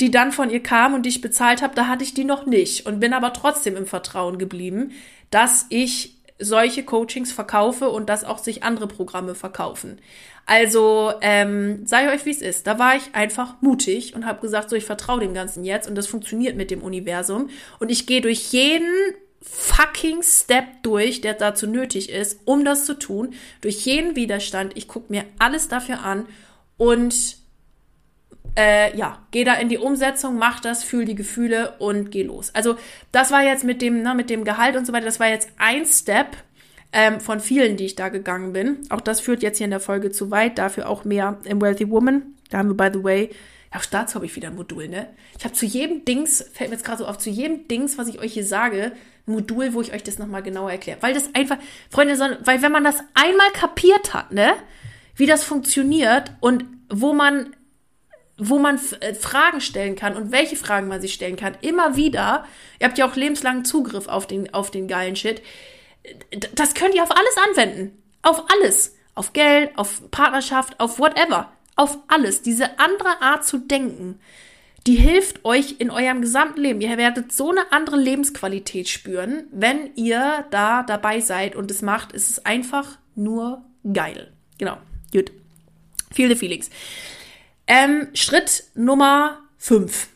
die 0.00 0.10
dann 0.10 0.32
von 0.32 0.50
ihr 0.50 0.62
kam 0.62 0.94
und 0.94 1.02
die 1.02 1.10
ich 1.10 1.20
bezahlt 1.20 1.62
habe, 1.62 1.74
da 1.74 1.88
hatte 1.88 2.04
ich 2.04 2.14
die 2.14 2.24
noch 2.24 2.46
nicht 2.46 2.86
und 2.86 3.00
bin 3.00 3.12
aber 3.12 3.32
trotzdem 3.32 3.76
im 3.76 3.86
Vertrauen 3.86 4.38
geblieben, 4.38 4.92
dass 5.30 5.66
ich 5.70 6.14
solche 6.38 6.84
Coachings 6.84 7.32
verkaufe 7.32 7.88
und 7.88 8.08
dass 8.08 8.24
auch 8.24 8.38
sich 8.38 8.62
andere 8.62 8.86
Programme 8.86 9.34
verkaufen. 9.34 9.98
Also 10.46 11.12
ähm, 11.20 11.84
sei 11.84 12.12
euch, 12.12 12.24
wie 12.24 12.30
es 12.30 12.40
ist. 12.40 12.66
Da 12.66 12.78
war 12.78 12.96
ich 12.96 13.14
einfach 13.14 13.60
mutig 13.60 14.14
und 14.14 14.24
habe 14.24 14.40
gesagt, 14.40 14.70
so 14.70 14.76
ich 14.76 14.84
vertraue 14.84 15.20
dem 15.20 15.34
Ganzen 15.34 15.64
jetzt 15.64 15.88
und 15.88 15.94
das 15.94 16.06
funktioniert 16.06 16.56
mit 16.56 16.70
dem 16.70 16.82
Universum 16.82 17.50
und 17.80 17.90
ich 17.90 18.06
gehe 18.06 18.20
durch 18.20 18.52
jeden 18.52 18.88
fucking 19.42 20.22
Step 20.22 20.82
durch, 20.82 21.20
der 21.20 21.34
dazu 21.34 21.66
nötig 21.66 22.10
ist, 22.10 22.40
um 22.44 22.64
das 22.64 22.86
zu 22.86 22.94
tun, 22.98 23.34
durch 23.60 23.84
jeden 23.84 24.16
Widerstand. 24.16 24.76
Ich 24.76 24.88
gucke 24.88 25.12
mir 25.12 25.24
alles 25.38 25.68
dafür 25.68 26.02
an 26.04 26.26
und 26.76 27.37
äh, 28.56 28.96
ja, 28.96 29.18
geh 29.30 29.44
da 29.44 29.54
in 29.54 29.68
die 29.68 29.78
Umsetzung, 29.78 30.38
mach 30.38 30.60
das, 30.60 30.84
fühl 30.84 31.04
die 31.04 31.14
Gefühle 31.14 31.74
und 31.78 32.10
geh 32.10 32.22
los. 32.22 32.50
Also 32.54 32.76
das 33.12 33.30
war 33.30 33.42
jetzt 33.42 33.64
mit 33.64 33.82
dem, 33.82 34.02
ne, 34.02 34.14
mit 34.14 34.30
dem 34.30 34.44
Gehalt 34.44 34.76
und 34.76 34.86
so 34.86 34.92
weiter, 34.92 35.06
das 35.06 35.20
war 35.20 35.28
jetzt 35.28 35.50
ein 35.58 35.84
Step 35.86 36.36
ähm, 36.92 37.20
von 37.20 37.40
vielen, 37.40 37.76
die 37.76 37.84
ich 37.84 37.96
da 37.96 38.08
gegangen 38.08 38.52
bin. 38.52 38.78
Auch 38.90 39.00
das 39.00 39.20
führt 39.20 39.42
jetzt 39.42 39.58
hier 39.58 39.66
in 39.66 39.70
der 39.70 39.80
Folge 39.80 40.10
zu 40.10 40.30
weit, 40.30 40.58
dafür 40.58 40.88
auch 40.88 41.04
mehr 41.04 41.38
im 41.44 41.60
Wealthy 41.60 41.90
Woman. 41.90 42.22
Da 42.50 42.58
haben 42.58 42.68
wir, 42.68 42.76
by 42.76 42.90
the 42.92 43.04
way, 43.04 43.30
auf 43.70 43.86
dazu 43.86 44.14
habe 44.14 44.26
ich 44.26 44.34
wieder 44.34 44.48
ein 44.48 44.56
Modul, 44.56 44.88
ne? 44.88 45.08
Ich 45.36 45.44
habe 45.44 45.54
zu 45.54 45.66
jedem 45.66 46.04
Dings, 46.04 46.42
fällt 46.54 46.70
mir 46.70 46.76
jetzt 46.76 46.86
gerade 46.86 46.98
so 46.98 47.06
auf, 47.06 47.18
zu 47.18 47.28
jedem 47.28 47.68
Dings, 47.68 47.98
was 47.98 48.08
ich 48.08 48.18
euch 48.18 48.32
hier 48.32 48.46
sage, 48.46 48.92
Modul, 49.26 49.74
wo 49.74 49.82
ich 49.82 49.92
euch 49.92 50.02
das 50.02 50.18
nochmal 50.18 50.42
genauer 50.42 50.70
erkläre. 50.70 51.02
Weil 51.02 51.12
das 51.12 51.34
einfach, 51.34 51.58
Freunde, 51.90 52.38
weil 52.44 52.62
wenn 52.62 52.72
man 52.72 52.84
das 52.84 53.00
einmal 53.12 53.50
kapiert 53.52 54.14
hat, 54.14 54.32
ne, 54.32 54.54
wie 55.16 55.26
das 55.26 55.44
funktioniert 55.44 56.32
und 56.40 56.64
wo 56.88 57.12
man 57.12 57.54
wo 58.38 58.58
man 58.58 58.80
äh, 59.00 59.14
Fragen 59.14 59.60
stellen 59.60 59.96
kann 59.96 60.16
und 60.16 60.32
welche 60.32 60.56
Fragen 60.56 60.88
man 60.88 61.00
sich 61.00 61.12
stellen 61.12 61.36
kann, 61.36 61.56
immer 61.60 61.96
wieder. 61.96 62.46
Ihr 62.80 62.86
habt 62.86 62.96
ja 62.96 63.08
auch 63.08 63.16
lebenslangen 63.16 63.64
Zugriff 63.64 64.06
auf 64.06 64.26
den, 64.26 64.54
auf 64.54 64.70
den 64.70 64.88
geilen 64.88 65.16
Shit. 65.16 65.42
Das 66.54 66.74
könnt 66.74 66.94
ihr 66.94 67.02
auf 67.02 67.10
alles 67.10 67.36
anwenden. 67.48 68.02
Auf 68.22 68.44
alles. 68.50 68.96
Auf 69.14 69.32
Geld, 69.32 69.76
auf 69.76 70.10
Partnerschaft, 70.10 70.78
auf 70.78 70.98
whatever. 70.98 71.52
Auf 71.74 71.98
alles. 72.06 72.42
Diese 72.42 72.78
andere 72.78 73.20
Art 73.20 73.44
zu 73.44 73.58
denken, 73.58 74.20
die 74.86 74.94
hilft 74.94 75.44
euch 75.44 75.76
in 75.80 75.90
eurem 75.90 76.20
gesamten 76.22 76.60
Leben. 76.60 76.80
Ihr 76.80 76.96
werdet 76.96 77.32
so 77.32 77.50
eine 77.50 77.72
andere 77.72 77.96
Lebensqualität 77.96 78.88
spüren, 78.88 79.44
wenn 79.50 79.94
ihr 79.96 80.46
da 80.50 80.84
dabei 80.84 81.20
seid 81.20 81.56
und 81.56 81.70
es 81.70 81.82
macht. 81.82 82.14
Es 82.14 82.30
ist 82.30 82.46
einfach 82.46 82.98
nur 83.16 83.64
geil. 83.92 84.32
Genau. 84.58 84.78
Gut. 85.12 85.32
The 86.16 86.34
feelings. 86.34 86.70
Ähm, 87.70 88.08
Schritt 88.14 88.64
Nummer 88.74 89.40
5. 89.58 90.08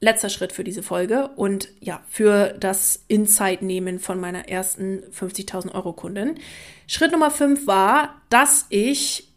Letzter 0.00 0.30
Schritt 0.30 0.52
für 0.52 0.64
diese 0.64 0.82
Folge 0.82 1.28
und 1.36 1.68
ja, 1.80 2.02
für 2.08 2.54
das 2.58 3.04
Insight 3.08 3.62
nehmen 3.62 3.98
von 3.98 4.18
meiner 4.18 4.48
ersten 4.48 5.02
50.000 5.12 5.74
Euro 5.74 5.92
Kundin. 5.92 6.38
Schritt 6.86 7.12
Nummer 7.12 7.30
5 7.30 7.66
war, 7.66 8.22
dass 8.30 8.64
ich 8.70 9.28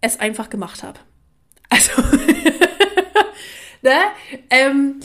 es 0.00 0.18
einfach 0.18 0.50
gemacht 0.50 0.82
habe. 0.82 0.98
Also, 1.70 2.00
ne? 3.82 3.98
Ähm, 4.48 5.00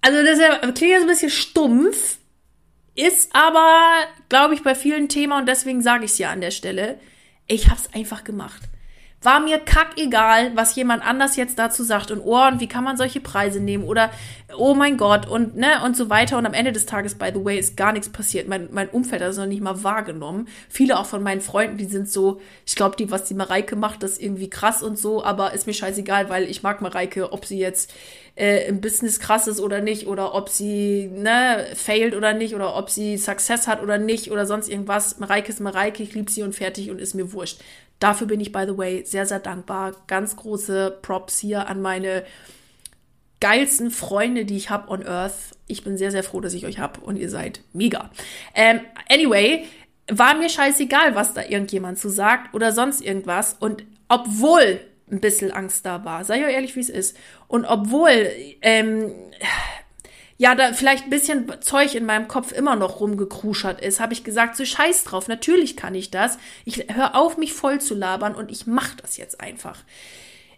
also 0.00 0.22
das 0.22 0.38
klingt 0.74 0.92
jetzt 0.92 1.02
ein 1.02 1.08
bisschen 1.08 1.30
stumpf, 1.30 2.18
ist 2.94 3.34
aber, 3.34 4.06
glaube 4.28 4.54
ich, 4.54 4.62
bei 4.62 4.76
vielen 4.76 5.08
Themen 5.08 5.32
und 5.32 5.46
deswegen 5.46 5.82
sage 5.82 6.04
ich 6.04 6.12
es 6.12 6.18
ja 6.18 6.30
an 6.30 6.40
der 6.40 6.52
Stelle. 6.52 7.00
Ich 7.48 7.68
habe 7.68 7.80
es 7.80 7.92
einfach 7.92 8.22
gemacht. 8.22 8.62
War 9.22 9.40
mir 9.40 9.58
kackegal, 9.58 10.56
was 10.56 10.74
jemand 10.76 11.06
anders 11.06 11.36
jetzt 11.36 11.58
dazu 11.58 11.84
sagt 11.84 12.10
und 12.10 12.20
oh, 12.20 12.46
und 12.46 12.58
wie 12.58 12.68
kann 12.68 12.84
man 12.84 12.96
solche 12.96 13.20
Preise 13.20 13.60
nehmen 13.60 13.84
oder 13.84 14.10
oh 14.56 14.72
mein 14.72 14.96
Gott 14.96 15.28
und 15.28 15.56
ne 15.56 15.84
und 15.84 15.94
so 15.94 16.08
weiter 16.08 16.38
und 16.38 16.46
am 16.46 16.54
Ende 16.54 16.72
des 16.72 16.86
Tages 16.86 17.16
by 17.16 17.30
the 17.34 17.44
way 17.44 17.58
ist 17.58 17.76
gar 17.76 17.92
nichts 17.92 18.08
passiert. 18.08 18.48
Mein 18.48 18.68
mein 18.72 18.88
Umfeld 18.88 19.20
hat 19.20 19.28
das 19.28 19.36
noch 19.36 19.44
nicht 19.44 19.60
mal 19.60 19.84
wahrgenommen. 19.84 20.48
Viele 20.70 20.98
auch 20.98 21.04
von 21.04 21.22
meinen 21.22 21.42
Freunden, 21.42 21.76
die 21.76 21.84
sind 21.84 22.10
so, 22.10 22.40
ich 22.64 22.76
glaube, 22.76 22.96
die 22.96 23.10
was 23.10 23.24
die 23.24 23.34
Mareike 23.34 23.76
macht, 23.76 24.02
das 24.02 24.12
ist 24.12 24.22
irgendwie 24.22 24.48
krass 24.48 24.82
und 24.82 24.98
so, 24.98 25.22
aber 25.22 25.52
ist 25.52 25.66
mir 25.66 25.74
scheißegal, 25.74 26.30
weil 26.30 26.44
ich 26.44 26.62
mag 26.62 26.80
Mareike, 26.80 27.30
ob 27.34 27.44
sie 27.44 27.58
jetzt 27.58 27.92
äh, 28.36 28.66
im 28.68 28.80
Business 28.80 29.20
krass 29.20 29.46
ist 29.48 29.60
oder 29.60 29.82
nicht 29.82 30.06
oder 30.06 30.34
ob 30.34 30.48
sie 30.48 31.10
ne 31.12 31.66
failed 31.74 32.14
oder 32.14 32.32
nicht 32.32 32.54
oder 32.54 32.74
ob 32.74 32.88
sie 32.88 33.18
Success 33.18 33.66
hat 33.66 33.82
oder 33.82 33.98
nicht 33.98 34.30
oder 34.30 34.46
sonst 34.46 34.70
irgendwas. 34.70 35.18
Mareike 35.18 35.50
ist 35.50 35.60
Mareike, 35.60 36.02
ich 36.02 36.14
liebe 36.14 36.30
sie 36.30 36.42
und 36.42 36.54
fertig 36.54 36.90
und 36.90 36.98
ist 37.02 37.14
mir 37.14 37.34
wurscht. 37.34 37.60
Dafür 38.00 38.26
bin 38.26 38.40
ich, 38.40 38.50
by 38.50 38.64
the 38.66 38.76
way, 38.76 39.04
sehr, 39.04 39.26
sehr 39.26 39.38
dankbar. 39.38 39.94
Ganz 40.06 40.34
große 40.34 40.98
Props 41.02 41.38
hier 41.38 41.68
an 41.68 41.80
meine 41.80 42.24
geilsten 43.40 43.90
Freunde, 43.90 44.44
die 44.44 44.56
ich 44.56 44.70
habe 44.70 44.90
on 44.90 45.06
Earth. 45.06 45.56
Ich 45.66 45.84
bin 45.84 45.96
sehr, 45.96 46.10
sehr 46.10 46.22
froh, 46.22 46.40
dass 46.40 46.54
ich 46.54 46.66
euch 46.66 46.78
habe 46.78 47.00
und 47.00 47.16
ihr 47.16 47.30
seid 47.30 47.62
mega. 47.72 48.10
Ähm, 48.54 48.80
anyway, 49.08 49.64
war 50.10 50.34
mir 50.34 50.48
scheißegal, 50.48 51.14
was 51.14 51.34
da 51.34 51.42
irgendjemand 51.44 51.98
zu 51.98 52.08
sagt 52.08 52.54
oder 52.54 52.72
sonst 52.72 53.00
irgendwas. 53.00 53.56
Und 53.60 53.84
obwohl 54.08 54.80
ein 55.10 55.20
bisschen 55.20 55.50
Angst 55.50 55.86
da 55.86 56.04
war, 56.04 56.24
sei 56.24 56.40
ja 56.40 56.48
ehrlich, 56.48 56.76
wie 56.76 56.80
es 56.80 56.90
ist. 56.90 57.16
Und 57.48 57.64
obwohl 57.64 58.30
ähm, 58.62 59.12
ja, 60.40 60.54
da 60.54 60.72
vielleicht 60.72 61.04
ein 61.04 61.10
bisschen 61.10 61.52
Zeug 61.60 61.94
in 61.94 62.06
meinem 62.06 62.26
Kopf 62.26 62.50
immer 62.50 62.74
noch 62.74 63.00
rumgekruschert 63.00 63.82
ist, 63.82 64.00
habe 64.00 64.14
ich 64.14 64.24
gesagt, 64.24 64.56
so 64.56 64.64
scheiß 64.64 65.04
drauf, 65.04 65.28
natürlich 65.28 65.76
kann 65.76 65.94
ich 65.94 66.10
das. 66.10 66.38
Ich 66.64 66.86
höre 66.90 67.14
auf, 67.14 67.36
mich 67.36 67.52
voll 67.52 67.78
zu 67.78 67.94
labern 67.94 68.34
und 68.34 68.50
ich 68.50 68.66
mache 68.66 68.96
das 69.02 69.18
jetzt 69.18 69.38
einfach. 69.42 69.76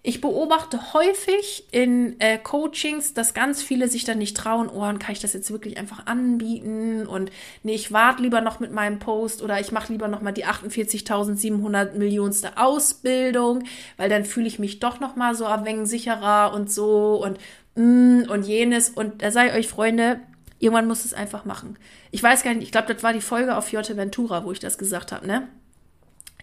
Ich 0.05 0.21
beobachte 0.21 0.95
häufig 0.95 1.65
in 1.73 2.19
äh, 2.21 2.39
Coachings, 2.39 3.13
dass 3.15 3.35
ganz 3.35 3.61
viele 3.61 3.89
sich 3.89 4.05
dann 4.05 4.19
nicht 4.19 4.37
trauen, 4.37 4.69
oh, 4.69 4.81
kann 4.81 5.13
ich 5.13 5.21
das 5.21 5.33
jetzt 5.33 5.51
wirklich 5.51 5.77
einfach 5.79 6.07
anbieten 6.07 7.07
und 7.07 7.33
nee, 7.65 7.75
ich 7.75 7.91
warte 7.93 8.23
lieber 8.23 8.41
noch 8.41 8.61
mit 8.61 8.71
meinem 8.71 9.01
Post 9.01 9.43
oder 9.43 9.59
ich 9.59 9.73
mache 9.73 9.93
lieber 9.93 10.07
noch 10.07 10.21
mal 10.23 10.33
die 10.33 10.47
48.700 10.47 11.95
Millionste 11.95 12.57
Ausbildung, 12.57 13.65
weil 13.97 14.09
dann 14.09 14.25
fühle 14.25 14.47
ich 14.47 14.61
mich 14.61 14.79
doch 14.79 15.01
noch 15.01 15.17
mal 15.17 15.35
so 15.35 15.45
ein 15.45 15.65
wenig 15.65 15.89
sicherer 15.89 16.53
und 16.53 16.71
so 16.71 17.21
und 17.25 17.39
und 17.75 18.43
jenes. 18.43 18.91
Und 18.91 19.23
da 19.23 19.31
sei 19.31 19.55
euch, 19.55 19.69
Freunde, 19.69 20.21
irgendwann 20.59 20.87
muss 20.87 21.05
es 21.05 21.15
einfach 21.15 21.45
machen. 21.45 21.79
Ich 22.11 22.23
weiß 22.23 22.43
gar 22.43 22.55
nicht, 22.55 22.65
ich 22.65 22.73
glaube, 22.73 22.93
das 22.93 23.03
war 23.03 23.13
die 23.13 23.21
Folge 23.21 23.57
auf 23.57 23.73
Jotte 23.73 23.97
Ventura, 23.97 24.45
wo 24.45 24.53
ich 24.53 24.61
das 24.61 24.79
gesagt 24.79 25.13
habe, 25.13 25.27
ne? 25.27 25.49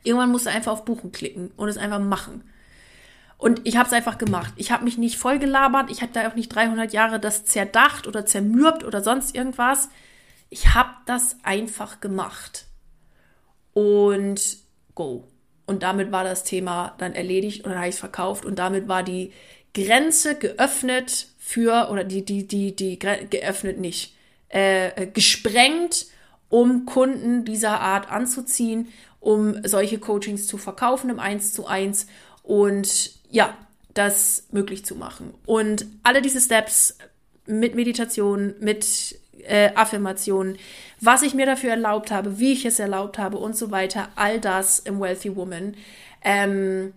Irgendwann 0.03 0.31
musst 0.31 0.45
du 0.45 0.49
einfach 0.49 0.71
auf 0.71 0.85
Buchen 0.85 1.11
klicken 1.11 1.51
und 1.57 1.67
es 1.67 1.77
einfach 1.77 1.99
machen. 1.99 2.43
Und 3.37 3.61
ich 3.63 3.77
habe 3.77 3.87
es 3.87 3.93
einfach 3.93 4.17
gemacht. 4.17 4.53
Ich 4.57 4.71
habe 4.71 4.83
mich 4.83 4.97
nicht 4.97 5.17
voll 5.17 5.39
gelabert. 5.39 5.89
Ich 5.89 6.01
habe 6.01 6.11
da 6.11 6.27
auch 6.27 6.35
nicht 6.35 6.49
300 6.49 6.91
Jahre 6.91 7.19
das 7.21 7.45
zerdacht 7.45 8.05
oder 8.05 8.25
zermürbt 8.25 8.83
oder 8.83 9.01
sonst 9.01 9.33
irgendwas. 9.33 9.89
Ich 10.49 10.73
habe 10.73 10.89
das 11.05 11.37
einfach 11.43 12.01
gemacht. 12.01 12.65
Und 13.73 14.57
go. 14.93 15.27
Und 15.65 15.83
damit 15.83 16.11
war 16.11 16.25
das 16.25 16.43
Thema 16.43 16.95
dann 16.97 17.13
erledigt 17.13 17.63
und 17.63 17.69
dann 17.69 17.77
habe 17.77 17.87
ich 17.87 17.95
es 17.95 17.99
verkauft. 17.99 18.43
Und 18.43 18.59
damit 18.59 18.89
war 18.89 19.03
die, 19.03 19.31
Grenze 19.73 20.35
geöffnet 20.35 21.27
für, 21.39 21.89
oder 21.91 22.03
die, 22.03 22.23
die, 22.23 22.47
die, 22.47 22.75
die, 22.75 22.99
geöffnet 22.99 23.79
nicht, 23.79 24.15
äh, 24.49 24.87
äh, 24.89 25.07
gesprengt, 25.07 26.07
um 26.49 26.85
Kunden 26.85 27.45
dieser 27.45 27.79
Art 27.79 28.11
anzuziehen, 28.11 28.87
um 29.19 29.65
solche 29.67 29.99
Coachings 29.99 30.47
zu 30.47 30.57
verkaufen 30.57 31.09
im 31.09 31.19
1 31.19 31.53
zu 31.53 31.67
1 31.67 32.07
und 32.43 33.11
ja, 33.29 33.55
das 33.93 34.45
möglich 34.51 34.85
zu 34.85 34.95
machen. 34.95 35.33
Und 35.45 35.85
alle 36.03 36.21
diese 36.21 36.41
Steps 36.41 36.97
mit 37.45 37.75
Meditation, 37.75 38.55
mit 38.59 39.19
äh, 39.47 39.71
Affirmationen, 39.75 40.57
was 40.99 41.21
ich 41.21 41.33
mir 41.33 41.45
dafür 41.45 41.71
erlaubt 41.71 42.11
habe, 42.11 42.39
wie 42.39 42.53
ich 42.53 42.65
es 42.65 42.79
erlaubt 42.79 43.17
habe 43.17 43.37
und 43.37 43.55
so 43.55 43.71
weiter, 43.71 44.09
all 44.15 44.39
das 44.39 44.79
im 44.79 44.99
Wealthy 44.99 45.35
Woman. 45.35 45.75
Ähm, 46.23 46.93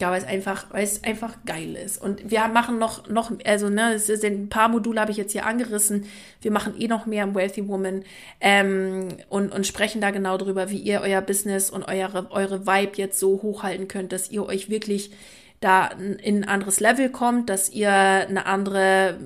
ja, 0.00 0.10
weil 0.10 0.18
es 0.18 0.26
einfach, 0.26 0.66
weil 0.70 0.82
es 0.82 1.04
einfach 1.04 1.36
geil 1.44 1.76
ist. 1.76 2.00
Und 2.00 2.30
wir 2.30 2.48
machen 2.48 2.78
noch, 2.78 3.08
noch, 3.08 3.30
also, 3.44 3.68
ne, 3.68 3.94
es 3.94 4.06
sind 4.06 4.24
ein 4.24 4.48
paar 4.48 4.68
Module 4.68 5.00
habe 5.00 5.10
ich 5.10 5.18
jetzt 5.18 5.32
hier 5.32 5.44
angerissen. 5.44 6.06
Wir 6.40 6.50
machen 6.50 6.74
eh 6.80 6.88
noch 6.88 7.04
mehr 7.04 7.24
im 7.24 7.34
Wealthy 7.34 7.68
Woman, 7.68 8.04
ähm, 8.40 9.08
und, 9.28 9.52
und 9.52 9.66
sprechen 9.66 10.00
da 10.00 10.10
genau 10.10 10.38
drüber, 10.38 10.70
wie 10.70 10.78
ihr 10.78 11.02
euer 11.02 11.20
Business 11.20 11.68
und 11.68 11.84
eure, 11.84 12.30
eure 12.30 12.66
Vibe 12.66 12.92
jetzt 12.96 13.20
so 13.20 13.42
hochhalten 13.42 13.88
könnt, 13.88 14.12
dass 14.12 14.30
ihr 14.30 14.44
euch 14.46 14.70
wirklich 14.70 15.10
da 15.60 15.88
in 15.88 16.44
ein 16.44 16.48
anderes 16.48 16.80
Level 16.80 17.10
kommt, 17.10 17.50
dass 17.50 17.68
ihr 17.68 17.92
eine 17.92 18.46
andere, 18.46 19.18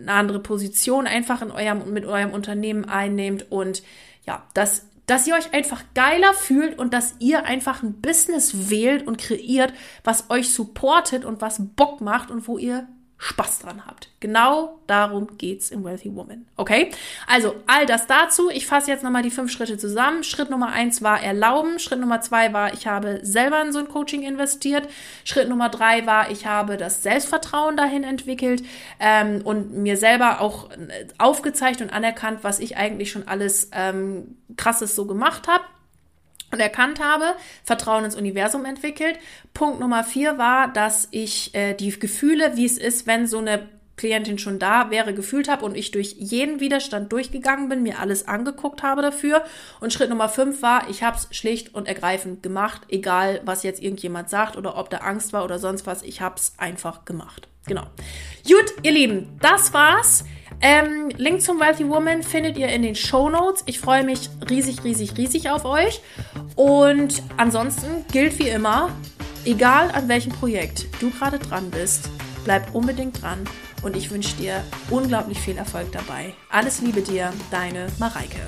eine 0.00 0.12
andere 0.12 0.40
Position 0.40 1.06
einfach 1.06 1.42
in 1.42 1.50
eurem, 1.50 1.92
mit 1.92 2.06
eurem 2.06 2.30
Unternehmen 2.30 2.86
einnehmt 2.86 3.52
und 3.52 3.82
ja, 4.26 4.46
das 4.54 4.86
dass 5.08 5.26
ihr 5.26 5.34
euch 5.34 5.52
einfach 5.54 5.82
geiler 5.94 6.34
fühlt 6.34 6.78
und 6.78 6.94
dass 6.94 7.14
ihr 7.18 7.44
einfach 7.46 7.82
ein 7.82 8.00
Business 8.00 8.70
wählt 8.70 9.06
und 9.06 9.18
kreiert, 9.18 9.72
was 10.04 10.30
euch 10.30 10.52
supportet 10.52 11.24
und 11.24 11.40
was 11.40 11.60
Bock 11.74 12.00
macht 12.00 12.30
und 12.30 12.46
wo 12.46 12.58
ihr 12.58 12.86
Spaß 13.18 13.58
dran 13.58 13.84
habt. 13.84 14.08
Genau 14.20 14.78
darum 14.86 15.36
geht's 15.38 15.70
im 15.70 15.84
Wealthy 15.84 16.14
Woman. 16.14 16.46
Okay? 16.56 16.92
Also, 17.26 17.56
all 17.66 17.84
das 17.84 18.06
dazu. 18.06 18.48
Ich 18.48 18.66
fasse 18.66 18.90
jetzt 18.90 19.02
nochmal 19.02 19.22
die 19.24 19.30
fünf 19.30 19.50
Schritte 19.50 19.76
zusammen. 19.76 20.22
Schritt 20.22 20.50
Nummer 20.50 20.68
eins 20.68 21.02
war 21.02 21.20
erlauben. 21.20 21.80
Schritt 21.80 21.98
Nummer 21.98 22.20
zwei 22.20 22.52
war, 22.52 22.72
ich 22.74 22.86
habe 22.86 23.18
selber 23.22 23.60
in 23.60 23.72
so 23.72 23.80
ein 23.80 23.88
Coaching 23.88 24.22
investiert. 24.22 24.88
Schritt 25.24 25.48
Nummer 25.48 25.68
drei 25.68 26.06
war, 26.06 26.30
ich 26.30 26.46
habe 26.46 26.76
das 26.76 27.02
Selbstvertrauen 27.02 27.76
dahin 27.76 28.04
entwickelt 28.04 28.62
ähm, 29.00 29.40
und 29.42 29.72
mir 29.72 29.96
selber 29.96 30.40
auch 30.40 30.70
äh, 30.70 31.08
aufgezeigt 31.18 31.80
und 31.80 31.92
anerkannt, 31.92 32.40
was 32.42 32.60
ich 32.60 32.76
eigentlich 32.76 33.10
schon 33.10 33.26
alles 33.26 33.70
ähm, 33.72 34.36
krasses 34.56 34.94
so 34.94 35.06
gemacht 35.06 35.48
habe 35.48 35.64
und 36.50 36.60
erkannt 36.60 37.00
habe, 37.00 37.34
Vertrauen 37.64 38.04
ins 38.04 38.16
Universum 38.16 38.64
entwickelt. 38.64 39.18
Punkt 39.54 39.80
Nummer 39.80 40.04
vier 40.04 40.38
war, 40.38 40.72
dass 40.72 41.08
ich 41.10 41.54
äh, 41.54 41.74
die 41.74 41.90
Gefühle, 41.98 42.56
wie 42.56 42.64
es 42.64 42.78
ist, 42.78 43.06
wenn 43.06 43.26
so 43.26 43.38
eine 43.38 43.68
Klientin 43.98 44.38
schon 44.38 44.58
da 44.58 44.90
wäre, 44.90 45.12
gefühlt 45.12 45.48
habe 45.48 45.64
und 45.64 45.76
ich 45.76 45.90
durch 45.90 46.14
jeden 46.18 46.60
Widerstand 46.60 47.12
durchgegangen 47.12 47.68
bin, 47.68 47.82
mir 47.82 47.98
alles 47.98 48.26
angeguckt 48.26 48.82
habe 48.82 49.02
dafür. 49.02 49.44
Und 49.80 49.92
Schritt 49.92 50.08
Nummer 50.08 50.30
fünf 50.30 50.62
war, 50.62 50.88
ich 50.88 51.02
habe 51.02 51.18
es 51.18 51.36
schlicht 51.36 51.74
und 51.74 51.86
ergreifend 51.86 52.42
gemacht, 52.42 52.82
egal 52.88 53.42
was 53.44 53.62
jetzt 53.62 53.82
irgendjemand 53.82 54.30
sagt 54.30 54.56
oder 54.56 54.78
ob 54.78 54.88
da 54.88 54.98
Angst 54.98 55.34
war 55.34 55.44
oder 55.44 55.58
sonst 55.58 55.86
was, 55.86 56.02
ich 56.02 56.22
habe 56.22 56.36
es 56.36 56.54
einfach 56.56 57.04
gemacht. 57.04 57.48
Genau. 57.66 57.84
Gut, 58.46 58.72
ihr 58.82 58.92
Lieben, 58.92 59.36
das 59.42 59.74
war's. 59.74 60.24
Ähm, 60.60 61.10
Link 61.16 61.40
zum 61.42 61.60
Wealthy 61.60 61.88
Woman 61.88 62.22
findet 62.22 62.56
ihr 62.56 62.68
in 62.68 62.82
den 62.82 62.94
Show 62.94 63.28
Notes. 63.28 63.62
Ich 63.66 63.78
freue 63.78 64.04
mich 64.04 64.28
riesig, 64.48 64.82
riesig, 64.84 65.16
riesig 65.16 65.50
auf 65.50 65.64
euch. 65.64 66.00
Und 66.56 67.22
ansonsten 67.36 68.04
gilt 68.12 68.38
wie 68.38 68.48
immer, 68.48 68.90
egal 69.44 69.90
an 69.92 70.08
welchem 70.08 70.32
Projekt 70.32 70.86
du 71.00 71.10
gerade 71.10 71.38
dran 71.38 71.70
bist, 71.70 72.08
Bleib 72.48 72.74
unbedingt 72.74 73.20
dran 73.20 73.44
und 73.82 73.94
ich 73.94 74.10
wünsche 74.10 74.34
dir 74.36 74.64
unglaublich 74.88 75.38
viel 75.38 75.58
Erfolg 75.58 75.92
dabei. 75.92 76.32
Alles 76.48 76.80
Liebe 76.80 77.02
dir, 77.02 77.30
deine 77.50 77.88
Mareike. 77.98 78.40